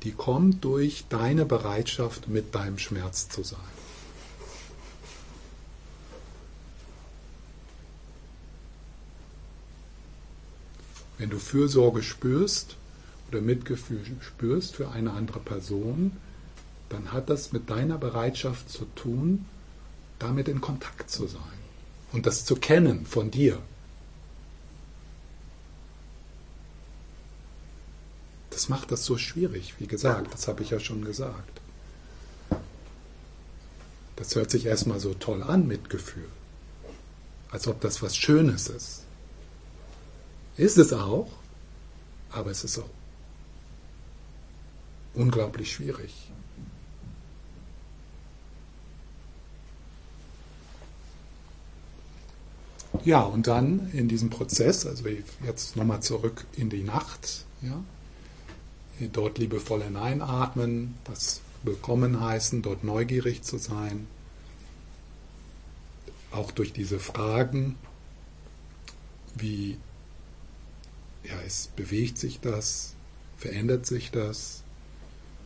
die 0.02 0.12
kommt 0.12 0.64
durch 0.64 1.04
deine 1.08 1.44
Bereitschaft, 1.44 2.28
mit 2.28 2.54
deinem 2.54 2.78
Schmerz 2.78 3.28
zu 3.28 3.42
sein. 3.42 3.60
Wenn 11.18 11.28
du 11.28 11.38
Fürsorge 11.38 12.02
spürst 12.02 12.76
oder 13.28 13.42
Mitgefühl 13.42 14.00
spürst 14.22 14.76
für 14.76 14.88
eine 14.90 15.12
andere 15.12 15.38
Person, 15.38 16.16
dann 16.88 17.12
hat 17.12 17.28
das 17.28 17.52
mit 17.52 17.68
deiner 17.68 17.98
Bereitschaft 17.98 18.70
zu 18.70 18.86
tun, 18.94 19.44
damit 20.18 20.48
in 20.48 20.62
Kontakt 20.62 21.10
zu 21.10 21.26
sein 21.26 21.42
und 22.12 22.26
das 22.26 22.46
zu 22.46 22.56
kennen 22.56 23.04
von 23.04 23.30
dir. 23.30 23.58
Das 28.60 28.68
macht 28.68 28.92
das 28.92 29.06
so 29.06 29.16
schwierig, 29.16 29.76
wie 29.78 29.86
gesagt, 29.86 30.34
das 30.34 30.46
habe 30.46 30.62
ich 30.62 30.68
ja 30.68 30.78
schon 30.78 31.02
gesagt. 31.02 31.62
Das 34.16 34.36
hört 34.36 34.50
sich 34.50 34.66
erstmal 34.66 35.00
so 35.00 35.14
toll 35.14 35.42
an, 35.42 35.66
Mitgefühl. 35.66 36.28
Als 37.50 37.66
ob 37.68 37.80
das 37.80 38.02
was 38.02 38.14
Schönes 38.14 38.68
ist. 38.68 39.04
Ist 40.58 40.76
es 40.76 40.92
auch, 40.92 41.32
aber 42.32 42.50
es 42.50 42.62
ist 42.62 42.78
auch 42.78 42.90
unglaublich 45.14 45.72
schwierig. 45.72 46.12
Ja, 53.06 53.22
und 53.22 53.46
dann 53.46 53.90
in 53.94 54.08
diesem 54.08 54.28
Prozess, 54.28 54.84
also 54.84 55.08
jetzt 55.46 55.76
nochmal 55.76 56.02
zurück 56.02 56.44
in 56.58 56.68
die 56.68 56.82
Nacht, 56.82 57.46
ja, 57.62 57.82
dort 59.08 59.38
liebevoll 59.38 59.82
hineinatmen, 59.82 60.94
das 61.04 61.40
willkommen 61.62 62.20
heißen, 62.20 62.62
dort 62.62 62.84
neugierig 62.84 63.42
zu 63.42 63.58
sein, 63.58 64.06
auch 66.30 66.50
durch 66.52 66.72
diese 66.72 66.98
Fragen, 66.98 67.76
wie 69.34 69.78
ja, 71.24 71.40
es 71.46 71.68
bewegt 71.76 72.18
sich 72.18 72.40
das, 72.40 72.94
verändert 73.36 73.86
sich 73.86 74.10
das, 74.10 74.62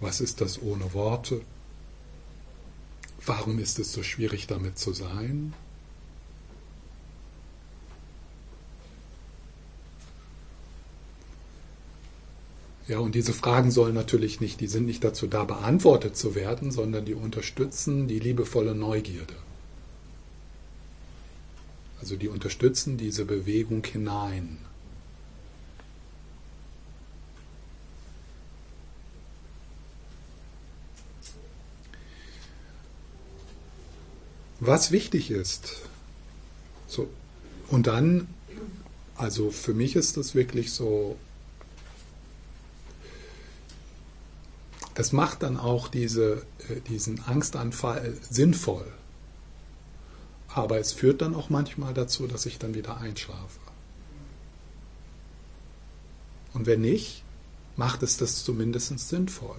was 0.01 0.21
ist 0.21 0.41
das 0.41 0.61
ohne 0.61 0.93
Worte, 0.95 1.41
warum 3.25 3.59
ist 3.59 3.79
es 3.79 3.93
so 3.93 4.03
schwierig 4.03 4.47
damit 4.47 4.79
zu 4.79 4.93
sein, 4.93 5.55
Ja, 12.87 12.99
und 12.99 13.15
diese 13.15 13.33
Fragen 13.33 13.71
sollen 13.71 13.95
natürlich 13.95 14.41
nicht, 14.41 14.61
die 14.61 14.67
sind 14.67 14.85
nicht 14.85 15.03
dazu 15.05 15.27
da, 15.27 15.45
beantwortet 15.45 16.17
zu 16.17 16.35
werden, 16.35 16.71
sondern 16.71 17.07
die 17.07 17.15
unterstützen 17.15 18.09
die 18.09 18.19
liebevolle 18.19 18.75
Neugierde. 18.75 19.35
Also 22.01 22.17
die 22.17 22.29
unterstützen 22.29 22.99
diese 22.99 23.25
Bewegung 23.25 23.83
hinein. 23.85 24.59
Was 34.61 34.91
wichtig 34.91 35.31
ist, 35.31 35.83
so, 36.87 37.09
und 37.69 37.87
dann, 37.87 38.29
also 39.15 39.51
für 39.51 39.73
mich 39.75 39.97
ist 39.97 40.19
das 40.19 40.35
wirklich 40.35 40.73
so 40.73 41.17
Das 44.95 45.13
macht 45.13 45.43
dann 45.43 45.59
auch 45.59 45.89
diese, 45.89 46.47
äh, 46.69 46.81
diesen 46.89 47.23
Angstanfall 47.25 48.17
sinnvoll. 48.31 48.87
Aber 50.49 50.79
es 50.79 50.93
führt 50.93 51.21
dann 51.21 51.35
auch 51.35 51.51
manchmal 51.51 51.93
dazu, 51.95 52.29
dass 52.29 52.47
ich 52.47 52.59
dann 52.59 52.75
wieder 52.75 52.99
einschlafe. 52.99 53.59
Und 56.53 56.67
wenn 56.67 56.81
nicht, 56.81 57.25
macht 57.77 58.05
es 58.05 58.17
das 58.17 58.45
zumindest 58.45 58.97
sinnvoll. 59.01 59.57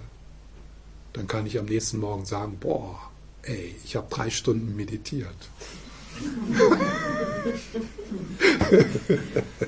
Dann 1.11 1.27
kann 1.27 1.45
ich 1.45 1.59
am 1.59 1.65
nächsten 1.65 1.99
Morgen 1.99 2.25
sagen, 2.25 2.57
boah, 2.59 2.97
ey, 3.41 3.75
ich 3.83 3.97
habe 3.97 4.07
drei 4.09 4.29
Stunden 4.29 4.77
meditiert. 4.77 5.35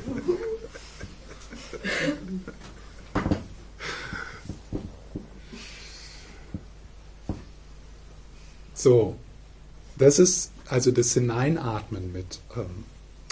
So, 8.88 9.18
das 9.98 10.18
ist 10.18 10.52
also 10.66 10.92
das 10.92 11.12
Hineinatmen 11.14 12.14
mit, 12.14 12.40
ähm, 12.56 12.86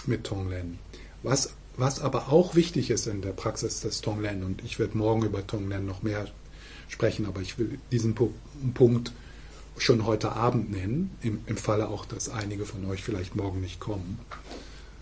mit 0.04 0.24
Tonglen. 0.24 0.78
Was, 1.22 1.54
was 1.78 1.98
aber 1.98 2.30
auch 2.30 2.54
wichtig 2.54 2.90
ist 2.90 3.06
in 3.06 3.22
der 3.22 3.30
Praxis 3.30 3.80
des 3.80 4.02
Tonglen, 4.02 4.44
und 4.44 4.62
ich 4.64 4.78
werde 4.78 4.98
morgen 4.98 5.24
über 5.24 5.46
Tonglen 5.46 5.86
noch 5.86 6.02
mehr 6.02 6.26
sprechen, 6.88 7.24
aber 7.24 7.40
ich 7.40 7.58
will 7.58 7.78
diesen 7.90 8.14
Punkt 8.14 9.12
schon 9.78 10.04
heute 10.04 10.32
Abend 10.32 10.72
nennen, 10.72 11.16
im, 11.22 11.40
im 11.46 11.56
Falle 11.56 11.88
auch, 11.88 12.04
dass 12.04 12.28
einige 12.28 12.66
von 12.66 12.84
euch 12.84 13.02
vielleicht 13.02 13.34
morgen 13.34 13.62
nicht 13.62 13.80
kommen, 13.80 14.18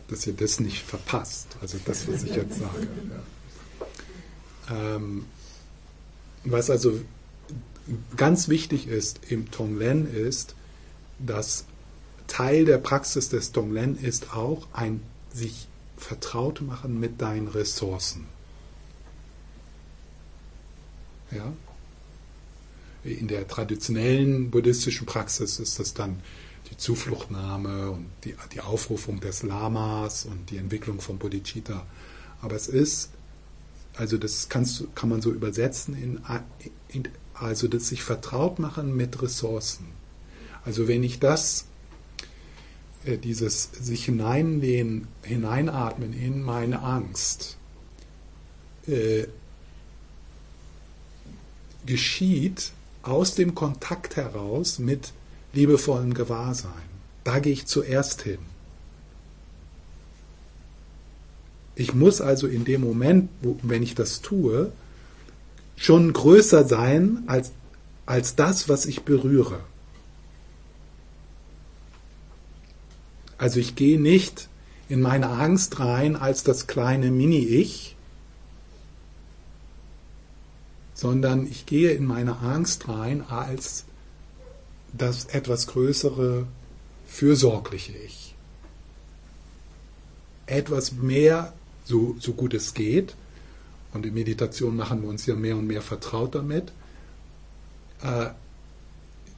dass 0.07 0.25
ihr 0.25 0.35
das 0.35 0.61
nicht 0.61 0.85
verpasst, 0.85 1.49
also 1.63 1.79
das, 1.85 2.07
was 2.07 2.23
ich 2.23 2.37
jetzt 2.37 2.61
sage. 2.61 2.87
Ja. 3.11 3.87
Ähm, 4.97 5.27
was 6.45 6.71
also 6.71 7.01
ganz 8.17 8.49
wichtig 8.49 8.87
ist 8.87 9.21
im 9.29 9.51
Tonglen 9.51 10.13
ist, 10.13 10.55
dass 11.19 11.65
Teil 12.27 12.65
der 12.65 12.79
Praxis 12.79 13.29
des 13.29 13.53
Tonglen 13.53 13.99
ist 13.99 14.35
auch 14.35 14.67
ein 14.73 15.01
sich 15.33 15.69
vertraut 15.97 16.63
machen 16.63 16.99
mit 16.99 17.21
deinen 17.21 17.49
Ressourcen. 17.49 18.27
Ja? 21.31 21.53
In 23.05 23.29
der 23.29 23.47
traditionellen 23.47 24.51
buddhistischen 24.51 25.07
Praxis 25.07 25.59
ist 25.59 25.79
das 25.79 25.93
dann 25.93 26.21
die 26.71 26.77
Zufluchtnahme 26.77 27.91
und 27.91 28.07
die, 28.25 28.35
die 28.55 28.61
Aufrufung 28.61 29.21
des 29.21 29.43
Lamas 29.43 30.25
und 30.25 30.51
die 30.51 30.57
Entwicklung 30.57 31.01
von 31.01 31.19
Bodhicitta. 31.19 31.87
Aber 32.41 32.57
es 32.57 32.69
ist, 32.69 33.11
also 33.95 34.17
das 34.17 34.49
kannst, 34.49 34.85
kann 34.95 35.11
man 35.11 35.21
so 35.21 35.31
übersetzen 35.31 35.95
in, 35.95 36.21
in 36.89 37.09
also 37.35 37.69
das 37.69 37.89
sich 37.89 38.03
vertraut 38.03 38.59
machen 38.59 38.97
mit 38.97 39.21
Ressourcen. 39.23 39.87
Also 40.65 40.89
wenn 40.89 41.03
ich 41.03 41.19
das, 41.19 41.67
äh, 43.05 43.19
dieses 43.19 43.71
sich 43.73 44.07
hineinlehnen, 44.07 45.09
hineinatmen 45.23 46.13
in 46.13 46.43
meine 46.43 46.83
Angst, 46.83 47.57
äh, 48.87 49.27
geschieht 51.87 52.73
aus 53.03 53.35
dem 53.35 53.55
Kontakt 53.55 54.17
heraus 54.17 54.79
mit 54.79 55.13
liebevollem 55.53 56.15
Gewahrsein. 56.15 56.73
Da 57.25 57.39
gehe 57.39 57.53
ich 57.53 57.67
zuerst 57.67 58.23
hin. 58.23 58.39
Ich 61.77 61.95
muss 61.95 62.21
also 62.21 62.47
in 62.47 62.65
dem 62.65 62.83
Moment, 62.83 63.29
wo, 63.43 63.59
wenn 63.63 63.83
ich 63.83 63.95
das 63.95 64.21
tue, 64.21 64.73
schon 65.77 66.13
größer 66.13 66.67
sein 66.67 67.25
als, 67.27 67.53
als 68.07 68.37
das, 68.37 68.69
was 68.69 68.87
ich 68.87 69.03
berühre. 69.03 69.61
Also 73.39 73.61
ich 73.61 73.75
gehe 73.75 74.01
nicht 74.01 74.49
in 74.89 75.01
meine 75.01 75.29
Angst 75.29 75.81
rein 75.81 76.17
als 76.17 76.45
das 76.45 76.67
kleine 76.67 77.11
Mini-Ich, 77.11 77.97
sondern 80.95 81.47
ich 81.47 81.67
gehe 81.67 81.91
in 81.91 82.07
meine 82.07 82.39
Angst 82.39 82.89
rein 82.89 83.23
als 83.29 83.85
das 84.93 85.25
etwas 85.27 85.67
größere, 85.67 86.47
fürsorgliche 87.07 87.93
Ich. 87.93 88.35
Etwas 90.47 90.93
mehr, 90.93 91.53
so, 91.85 92.17
so 92.21 92.33
gut 92.33 92.55
es 92.55 92.75
geht, 92.75 93.15
und 93.95 94.05
in 94.05 94.13
Meditation 94.13 94.77
machen 94.77 95.03
wir 95.03 95.09
uns 95.09 95.25
ja 95.25 95.37
mehr 95.37 95.57
und 95.57 95.67
mehr 95.67 95.81
vertraut 95.81 96.35
damit, 96.35 96.73
äh, 98.03 98.31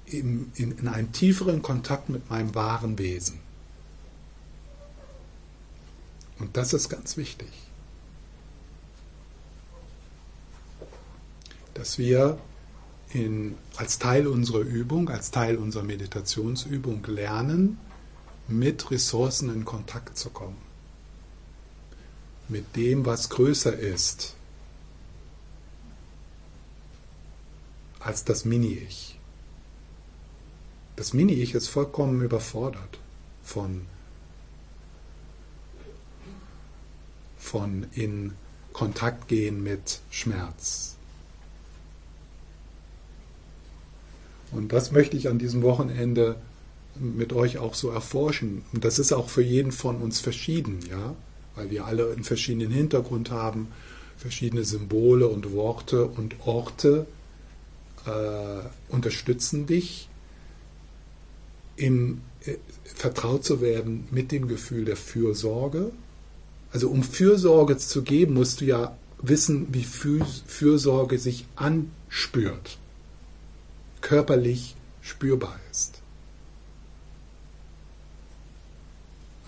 in, 0.06 0.50
in, 0.54 0.78
in 0.78 0.88
einem 0.88 1.12
tieferen 1.12 1.62
Kontakt 1.62 2.08
mit 2.08 2.30
meinem 2.30 2.54
wahren 2.54 2.98
Wesen. 2.98 3.38
Und 6.38 6.56
das 6.56 6.72
ist 6.72 6.88
ganz 6.88 7.16
wichtig. 7.16 7.48
Dass 11.74 11.98
wir 11.98 12.38
in, 13.12 13.56
als 13.76 13.98
Teil 13.98 14.26
unserer 14.26 14.60
Übung, 14.60 15.10
als 15.10 15.30
Teil 15.30 15.56
unserer 15.56 15.82
Meditationsübung 15.82 17.04
lernen, 17.06 17.78
mit 18.48 18.90
Ressourcen 18.90 19.52
in 19.52 19.66
Kontakt 19.66 20.16
zu 20.16 20.30
kommen. 20.30 20.56
Mit 22.48 22.76
dem, 22.76 23.04
was 23.04 23.28
größer 23.28 23.76
ist 23.76 24.35
als 28.06 28.24
das 28.24 28.44
Mini-Ich. 28.44 29.18
Das 30.94 31.12
Mini-Ich 31.12 31.54
ist 31.54 31.66
vollkommen 31.66 32.22
überfordert 32.22 33.00
von, 33.42 33.82
von 37.36 37.86
in 37.92 38.32
Kontakt 38.72 39.26
gehen 39.26 39.60
mit 39.62 40.00
Schmerz. 40.10 40.94
Und 44.52 44.72
das 44.72 44.92
möchte 44.92 45.16
ich 45.16 45.28
an 45.28 45.40
diesem 45.40 45.62
Wochenende 45.62 46.36
mit 46.94 47.32
euch 47.32 47.58
auch 47.58 47.74
so 47.74 47.90
erforschen. 47.90 48.62
Und 48.72 48.84
das 48.84 49.00
ist 49.00 49.12
auch 49.12 49.28
für 49.28 49.42
jeden 49.42 49.72
von 49.72 49.96
uns 49.96 50.20
verschieden, 50.20 50.78
ja, 50.88 51.16
weil 51.56 51.70
wir 51.70 51.84
alle 51.84 52.12
einen 52.12 52.24
verschiedenen 52.24 52.70
Hintergrund 52.70 53.32
haben, 53.32 53.66
verschiedene 54.16 54.64
Symbole 54.64 55.26
und 55.26 55.52
Worte 55.52 56.06
und 56.06 56.36
Orte 56.46 57.06
äh, 58.06 58.92
unterstützen 58.92 59.66
dich, 59.66 60.08
im, 61.76 62.22
äh, 62.44 62.56
vertraut 62.84 63.44
zu 63.44 63.60
werden 63.60 64.08
mit 64.10 64.32
dem 64.32 64.48
Gefühl 64.48 64.84
der 64.84 64.96
Fürsorge. 64.96 65.92
Also 66.72 66.88
um 66.88 67.02
Fürsorge 67.02 67.76
zu 67.76 68.02
geben, 68.02 68.34
musst 68.34 68.60
du 68.60 68.66
ja 68.66 68.96
wissen, 69.20 69.68
wie 69.72 69.84
Fürsorge 69.84 71.18
sich 71.18 71.46
anspürt, 71.56 72.78
körperlich 74.00 74.76
spürbar 75.00 75.58
ist. 75.70 76.00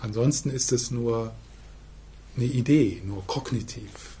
Ansonsten 0.01 0.49
ist 0.49 0.71
es 0.71 0.91
nur 0.91 1.33
eine 2.35 2.45
Idee, 2.45 3.01
nur 3.05 3.25
kognitiv. 3.27 4.18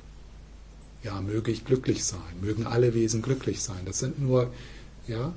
Ja, 1.03 1.21
möge 1.21 1.51
ich 1.51 1.63
glücklich 1.63 2.03
sein, 2.03 2.41
mögen 2.41 2.67
alle 2.67 2.93
Wesen 2.93 3.21
glücklich 3.21 3.61
sein. 3.61 3.79
Das 3.85 3.99
sind 3.99 4.19
nur, 4.19 4.53
ja, 5.07 5.33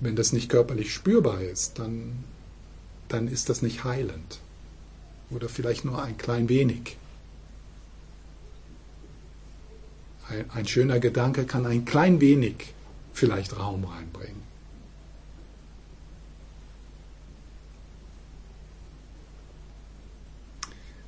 wenn 0.00 0.16
das 0.16 0.32
nicht 0.32 0.48
körperlich 0.48 0.92
spürbar 0.92 1.40
ist, 1.40 1.78
dann, 1.78 2.24
dann 3.08 3.28
ist 3.28 3.48
das 3.48 3.62
nicht 3.62 3.84
heilend. 3.84 4.40
Oder 5.30 5.48
vielleicht 5.48 5.84
nur 5.84 6.02
ein 6.02 6.18
klein 6.18 6.48
wenig. 6.48 6.96
Ein, 10.28 10.50
ein 10.50 10.66
schöner 10.66 10.98
Gedanke 10.98 11.44
kann 11.44 11.66
ein 11.66 11.84
klein 11.84 12.20
wenig 12.20 12.74
vielleicht 13.12 13.58
Raum 13.58 13.84
reinbringen. 13.84 14.51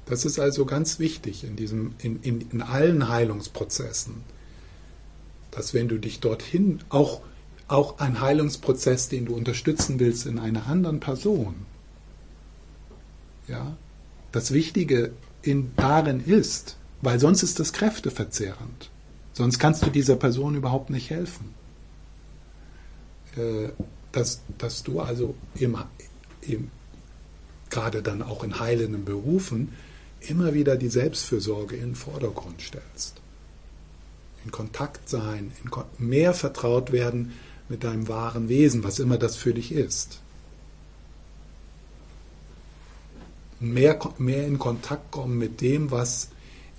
Das 0.06 0.24
ist 0.24 0.38
also 0.38 0.66
ganz 0.66 0.98
wichtig 0.98 1.44
in, 1.44 1.56
diesem, 1.56 1.94
in, 1.98 2.20
in, 2.22 2.40
in 2.50 2.62
allen 2.62 3.08
Heilungsprozessen, 3.08 4.16
dass 5.50 5.72
wenn 5.72 5.88
du 5.88 5.98
dich 5.98 6.20
dorthin, 6.20 6.80
auch, 6.90 7.22
auch 7.68 7.98
ein 7.98 8.20
Heilungsprozess, 8.20 9.08
den 9.08 9.26
du 9.26 9.34
unterstützen 9.34 9.98
willst 9.98 10.26
in 10.26 10.38
einer 10.38 10.66
anderen 10.66 11.00
Person, 11.00 11.54
ja, 13.48 13.76
das 14.32 14.52
Wichtige 14.52 15.12
in, 15.42 15.72
darin 15.76 16.20
ist, 16.24 16.76
weil 17.02 17.18
sonst 17.18 17.42
ist 17.42 17.60
das 17.60 17.72
kräfteverzehrend. 17.72 18.90
Sonst 19.32 19.58
kannst 19.58 19.84
du 19.84 19.90
dieser 19.90 20.16
Person 20.16 20.54
überhaupt 20.54 20.90
nicht 20.90 21.10
helfen. 21.10 21.54
Äh, 23.36 23.70
dass, 24.12 24.42
dass 24.58 24.84
du 24.84 25.00
also 25.00 25.34
im, 25.56 25.76
im, 26.42 26.70
gerade 27.68 28.00
dann 28.00 28.22
auch 28.22 28.44
in 28.44 28.60
heilenden 28.60 29.04
Berufen 29.04 29.72
immer 30.28 30.54
wieder 30.54 30.76
die 30.76 30.88
Selbstfürsorge 30.88 31.76
in 31.76 31.90
den 31.90 31.94
Vordergrund 31.94 32.60
stellst. 32.60 33.20
In 34.44 34.50
Kontakt 34.50 35.08
sein, 35.08 35.52
in 35.62 35.70
mehr 35.98 36.34
vertraut 36.34 36.92
werden 36.92 37.32
mit 37.68 37.84
deinem 37.84 38.08
wahren 38.08 38.48
Wesen, 38.48 38.84
was 38.84 38.98
immer 38.98 39.16
das 39.16 39.36
für 39.36 39.54
dich 39.54 39.72
ist. 39.72 40.20
Mehr, 43.60 43.98
mehr 44.18 44.46
in 44.46 44.58
Kontakt 44.58 45.10
kommen 45.10 45.38
mit 45.38 45.60
dem, 45.60 45.90
was 45.90 46.28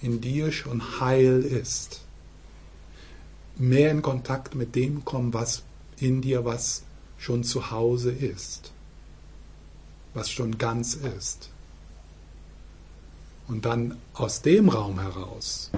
in 0.01 0.21
dir 0.21 0.51
schon 0.51 0.99
heil 0.99 1.41
ist. 1.41 2.01
Mehr 3.57 3.89
in 3.89 4.01
Kontakt 4.01 4.53
mit 4.53 4.75
dem 4.75 5.03
kommen, 5.05 5.33
was 5.33 5.63
in 5.97 6.21
dir, 6.21 6.45
was 6.45 6.83
schon 7.17 7.43
zu 7.43 7.71
Hause 7.71 8.11
ist, 8.11 8.71
was 10.13 10.29
schon 10.29 10.57
ganz 10.57 10.95
ist. 10.95 11.49
Und 13.47 13.65
dann 13.65 13.97
aus 14.13 14.41
dem 14.41 14.69
Raum 14.69 14.99
heraus, 14.99 15.69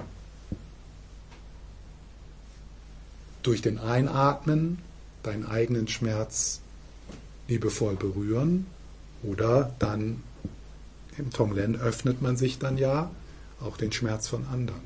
durch 3.43 3.61
den 3.61 3.79
Einatmen, 3.79 4.79
deinen 5.23 5.45
eigenen 5.45 5.87
Schmerz 5.87 6.61
liebevoll 7.47 7.95
berühren 7.95 8.67
oder 9.23 9.73
dann 9.79 10.23
im 11.17 11.31
Tonglen 11.31 11.79
öffnet 11.79 12.21
man 12.21 12.37
sich 12.37 12.59
dann 12.59 12.77
ja 12.77 13.09
auch 13.61 13.77
den 13.77 13.91
Schmerz 13.91 14.27
von 14.27 14.45
anderen. 14.47 14.81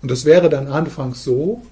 Und 0.00 0.10
das 0.10 0.24
wäre 0.24 0.48
dann 0.48 0.68
anfangs 0.68 1.24
so, 1.24 1.62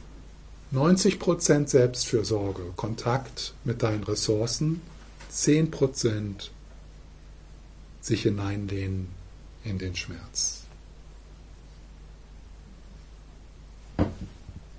90% 0.74 1.68
Selbstfürsorge, 1.68 2.62
Kontakt 2.76 3.54
mit 3.64 3.82
deinen 3.82 4.04
Ressourcen, 4.04 4.80
10% 5.30 6.48
sich 8.00 8.22
hineinlehnen 8.22 9.08
in 9.64 9.78
den 9.78 9.94
Schmerz. 9.94 10.62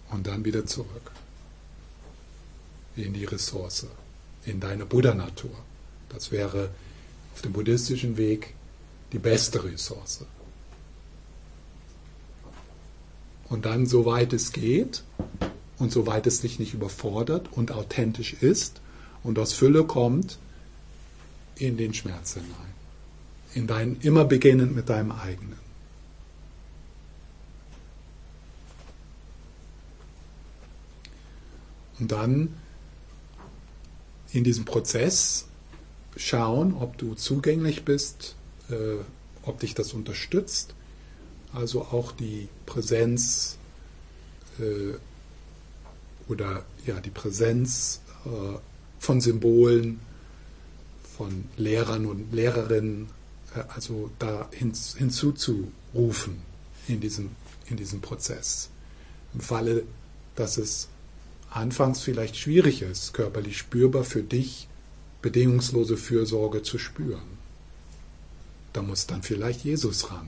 Und 0.09 0.27
dann 0.27 0.45
wieder 0.45 0.65
zurück 0.65 1.11
in 2.95 3.13
die 3.13 3.25
Ressource, 3.25 3.87
in 4.45 4.59
deine 4.59 4.85
Buddha-Natur. 4.85 5.55
Das 6.09 6.31
wäre 6.31 6.69
auf 7.33 7.41
dem 7.41 7.53
buddhistischen 7.53 8.17
Weg 8.17 8.53
die 9.11 9.19
beste 9.19 9.63
Ressource. 9.63 10.25
Und 13.49 13.65
dann, 13.65 13.85
soweit 13.85 14.33
es 14.33 14.51
geht 14.51 15.03
und 15.79 15.91
soweit 15.91 16.27
es 16.27 16.41
dich 16.41 16.59
nicht 16.59 16.73
überfordert 16.73 17.49
und 17.51 17.71
authentisch 17.71 18.33
ist 18.33 18.81
und 19.23 19.39
aus 19.39 19.53
Fülle 19.53 19.83
kommt, 19.85 20.37
in 21.55 21.77
den 21.77 21.93
Schmerz 21.93 22.33
hinein 22.33 22.82
in 23.53 23.67
dein, 23.67 23.97
immer 24.01 24.25
beginnend 24.25 24.75
mit 24.75 24.89
deinem 24.89 25.11
eigenen. 25.11 25.57
Und 31.99 32.11
dann 32.11 32.53
in 34.31 34.43
diesem 34.43 34.65
Prozess 34.65 35.45
schauen, 36.17 36.73
ob 36.73 36.97
du 36.97 37.13
zugänglich 37.13 37.85
bist, 37.85 38.35
äh, 38.69 38.97
ob 39.43 39.59
dich 39.59 39.75
das 39.75 39.93
unterstützt. 39.93 40.73
Also 41.53 41.83
auch 41.83 42.11
die 42.11 42.49
Präsenz 42.65 43.57
äh, 44.59 44.97
oder 46.27 46.65
ja 46.85 46.99
die 46.99 47.11
Präsenz 47.11 48.01
äh, 48.25 48.57
von 48.99 49.21
Symbolen, 49.21 49.99
von 51.15 51.45
Lehrern 51.57 52.05
und 52.07 52.33
Lehrerinnen, 52.33 53.07
also 53.75 54.09
da 54.19 54.49
hinzuzurufen 54.51 56.41
in 56.87 56.99
diesem, 56.99 57.31
in 57.69 57.77
diesem 57.77 58.01
Prozess. 58.01 58.69
Im 59.33 59.39
Falle, 59.39 59.83
dass 60.35 60.57
es 60.57 60.89
anfangs 61.49 62.01
vielleicht 62.01 62.35
schwierig 62.35 62.81
ist, 62.81 63.13
körperlich 63.13 63.57
spürbar 63.57 64.03
für 64.03 64.23
dich 64.23 64.67
bedingungslose 65.21 65.97
Fürsorge 65.97 66.63
zu 66.63 66.77
spüren. 66.77 67.37
Da 68.73 68.81
muss 68.81 69.07
dann 69.07 69.21
vielleicht 69.21 69.63
Jesus 69.63 70.11
ran. 70.11 70.27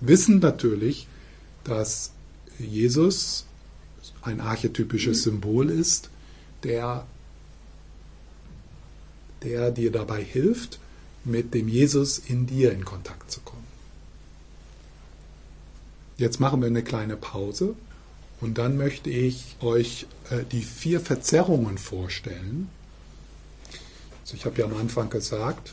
Wissen 0.00 0.40
natürlich, 0.40 1.06
dass 1.64 2.12
Jesus 2.58 3.44
ein 4.22 4.40
archetypisches 4.40 5.22
Symbol 5.22 5.70
ist, 5.70 6.10
der 6.62 7.06
der 9.42 9.70
dir 9.70 9.90
dabei 9.90 10.22
hilft, 10.22 10.78
mit 11.24 11.54
dem 11.54 11.68
Jesus 11.68 12.18
in 12.18 12.46
dir 12.46 12.72
in 12.72 12.84
Kontakt 12.84 13.30
zu 13.30 13.40
kommen. 13.40 13.66
Jetzt 16.16 16.40
machen 16.40 16.60
wir 16.60 16.66
eine 16.66 16.82
kleine 16.82 17.16
Pause 17.16 17.74
und 18.40 18.58
dann 18.58 18.76
möchte 18.76 19.10
ich 19.10 19.56
euch 19.60 20.06
äh, 20.30 20.44
die 20.50 20.62
vier 20.62 21.00
Verzerrungen 21.00 21.78
vorstellen. 21.78 22.68
Also 24.22 24.34
ich 24.34 24.44
habe 24.44 24.58
ja 24.58 24.66
am 24.66 24.76
Anfang 24.76 25.10
gesagt, 25.10 25.72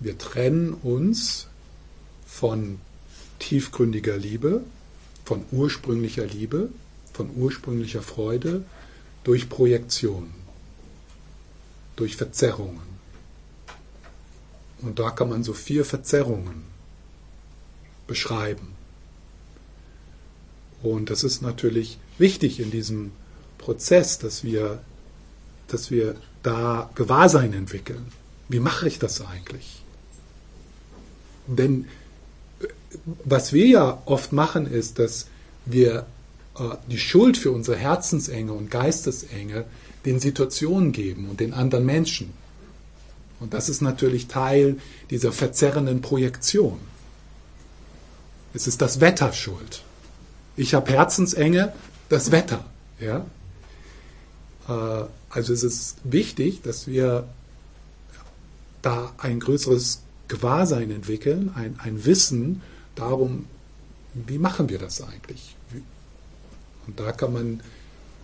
wir 0.00 0.18
trennen 0.18 0.74
uns 0.74 1.46
von 2.26 2.78
tiefgründiger 3.38 4.16
Liebe, 4.16 4.62
von 5.24 5.44
ursprünglicher 5.50 6.26
Liebe, 6.26 6.68
von 7.12 7.30
ursprünglicher 7.34 8.02
Freude 8.02 8.64
durch 9.24 9.48
Projektion 9.48 10.30
durch 11.96 12.16
Verzerrungen. 12.16 12.96
Und 14.82 14.98
da 14.98 15.10
kann 15.10 15.30
man 15.30 15.42
so 15.42 15.54
vier 15.54 15.84
Verzerrungen 15.84 16.64
beschreiben. 18.06 18.74
Und 20.82 21.10
das 21.10 21.24
ist 21.24 21.42
natürlich 21.42 21.98
wichtig 22.18 22.60
in 22.60 22.70
diesem 22.70 23.12
Prozess, 23.58 24.18
dass 24.18 24.44
wir, 24.44 24.80
dass 25.68 25.90
wir 25.90 26.14
da 26.42 26.90
Gewahrsein 26.94 27.52
entwickeln. 27.52 28.06
Wie 28.48 28.60
mache 28.60 28.86
ich 28.86 28.98
das 28.98 29.20
eigentlich? 29.20 29.82
Denn 31.46 31.86
äh, 32.60 32.66
was 33.24 33.52
wir 33.52 33.66
ja 33.66 34.02
oft 34.04 34.32
machen, 34.32 34.66
ist, 34.66 34.98
dass 34.98 35.26
wir 35.64 36.06
äh, 36.58 36.76
die 36.88 36.98
Schuld 36.98 37.36
für 37.36 37.50
unsere 37.50 37.76
Herzensenge 37.76 38.52
und 38.52 38.70
Geistesenge 38.70 39.64
den 40.06 40.20
Situationen 40.20 40.92
geben 40.92 41.28
und 41.28 41.40
den 41.40 41.52
anderen 41.52 41.84
Menschen. 41.84 42.32
Und 43.40 43.52
das 43.52 43.68
ist 43.68 43.82
natürlich 43.82 44.28
Teil 44.28 44.78
dieser 45.10 45.32
verzerrenden 45.32 46.00
Projektion. 46.00 46.78
Es 48.54 48.66
ist 48.66 48.80
das 48.80 49.00
Wetter 49.00 49.32
schuld. 49.32 49.82
Ich 50.56 50.72
habe 50.72 50.90
Herzensenge, 50.90 51.74
das 52.08 52.30
Wetter. 52.30 52.64
Ja? 52.98 53.26
Äh, 54.68 55.04
also 55.28 55.52
es 55.52 55.62
ist 55.62 55.96
wichtig, 56.04 56.62
dass 56.62 56.86
wir 56.86 57.28
da 58.80 59.12
ein 59.18 59.40
größeres 59.40 60.00
Gewahrsein 60.28 60.90
entwickeln, 60.90 61.52
ein, 61.54 61.78
ein 61.82 62.04
Wissen 62.04 62.62
darum, 62.94 63.46
wie 64.14 64.38
machen 64.38 64.68
wir 64.70 64.78
das 64.78 65.02
eigentlich? 65.02 65.54
Und 66.86 66.98
da 66.98 67.12
kann 67.12 67.32
man 67.32 67.60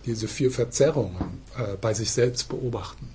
diese 0.05 0.27
vier 0.27 0.51
Verzerrungen 0.51 1.41
äh, 1.57 1.77
bei 1.79 1.93
sich 1.93 2.11
selbst 2.11 2.49
beobachten. 2.49 3.09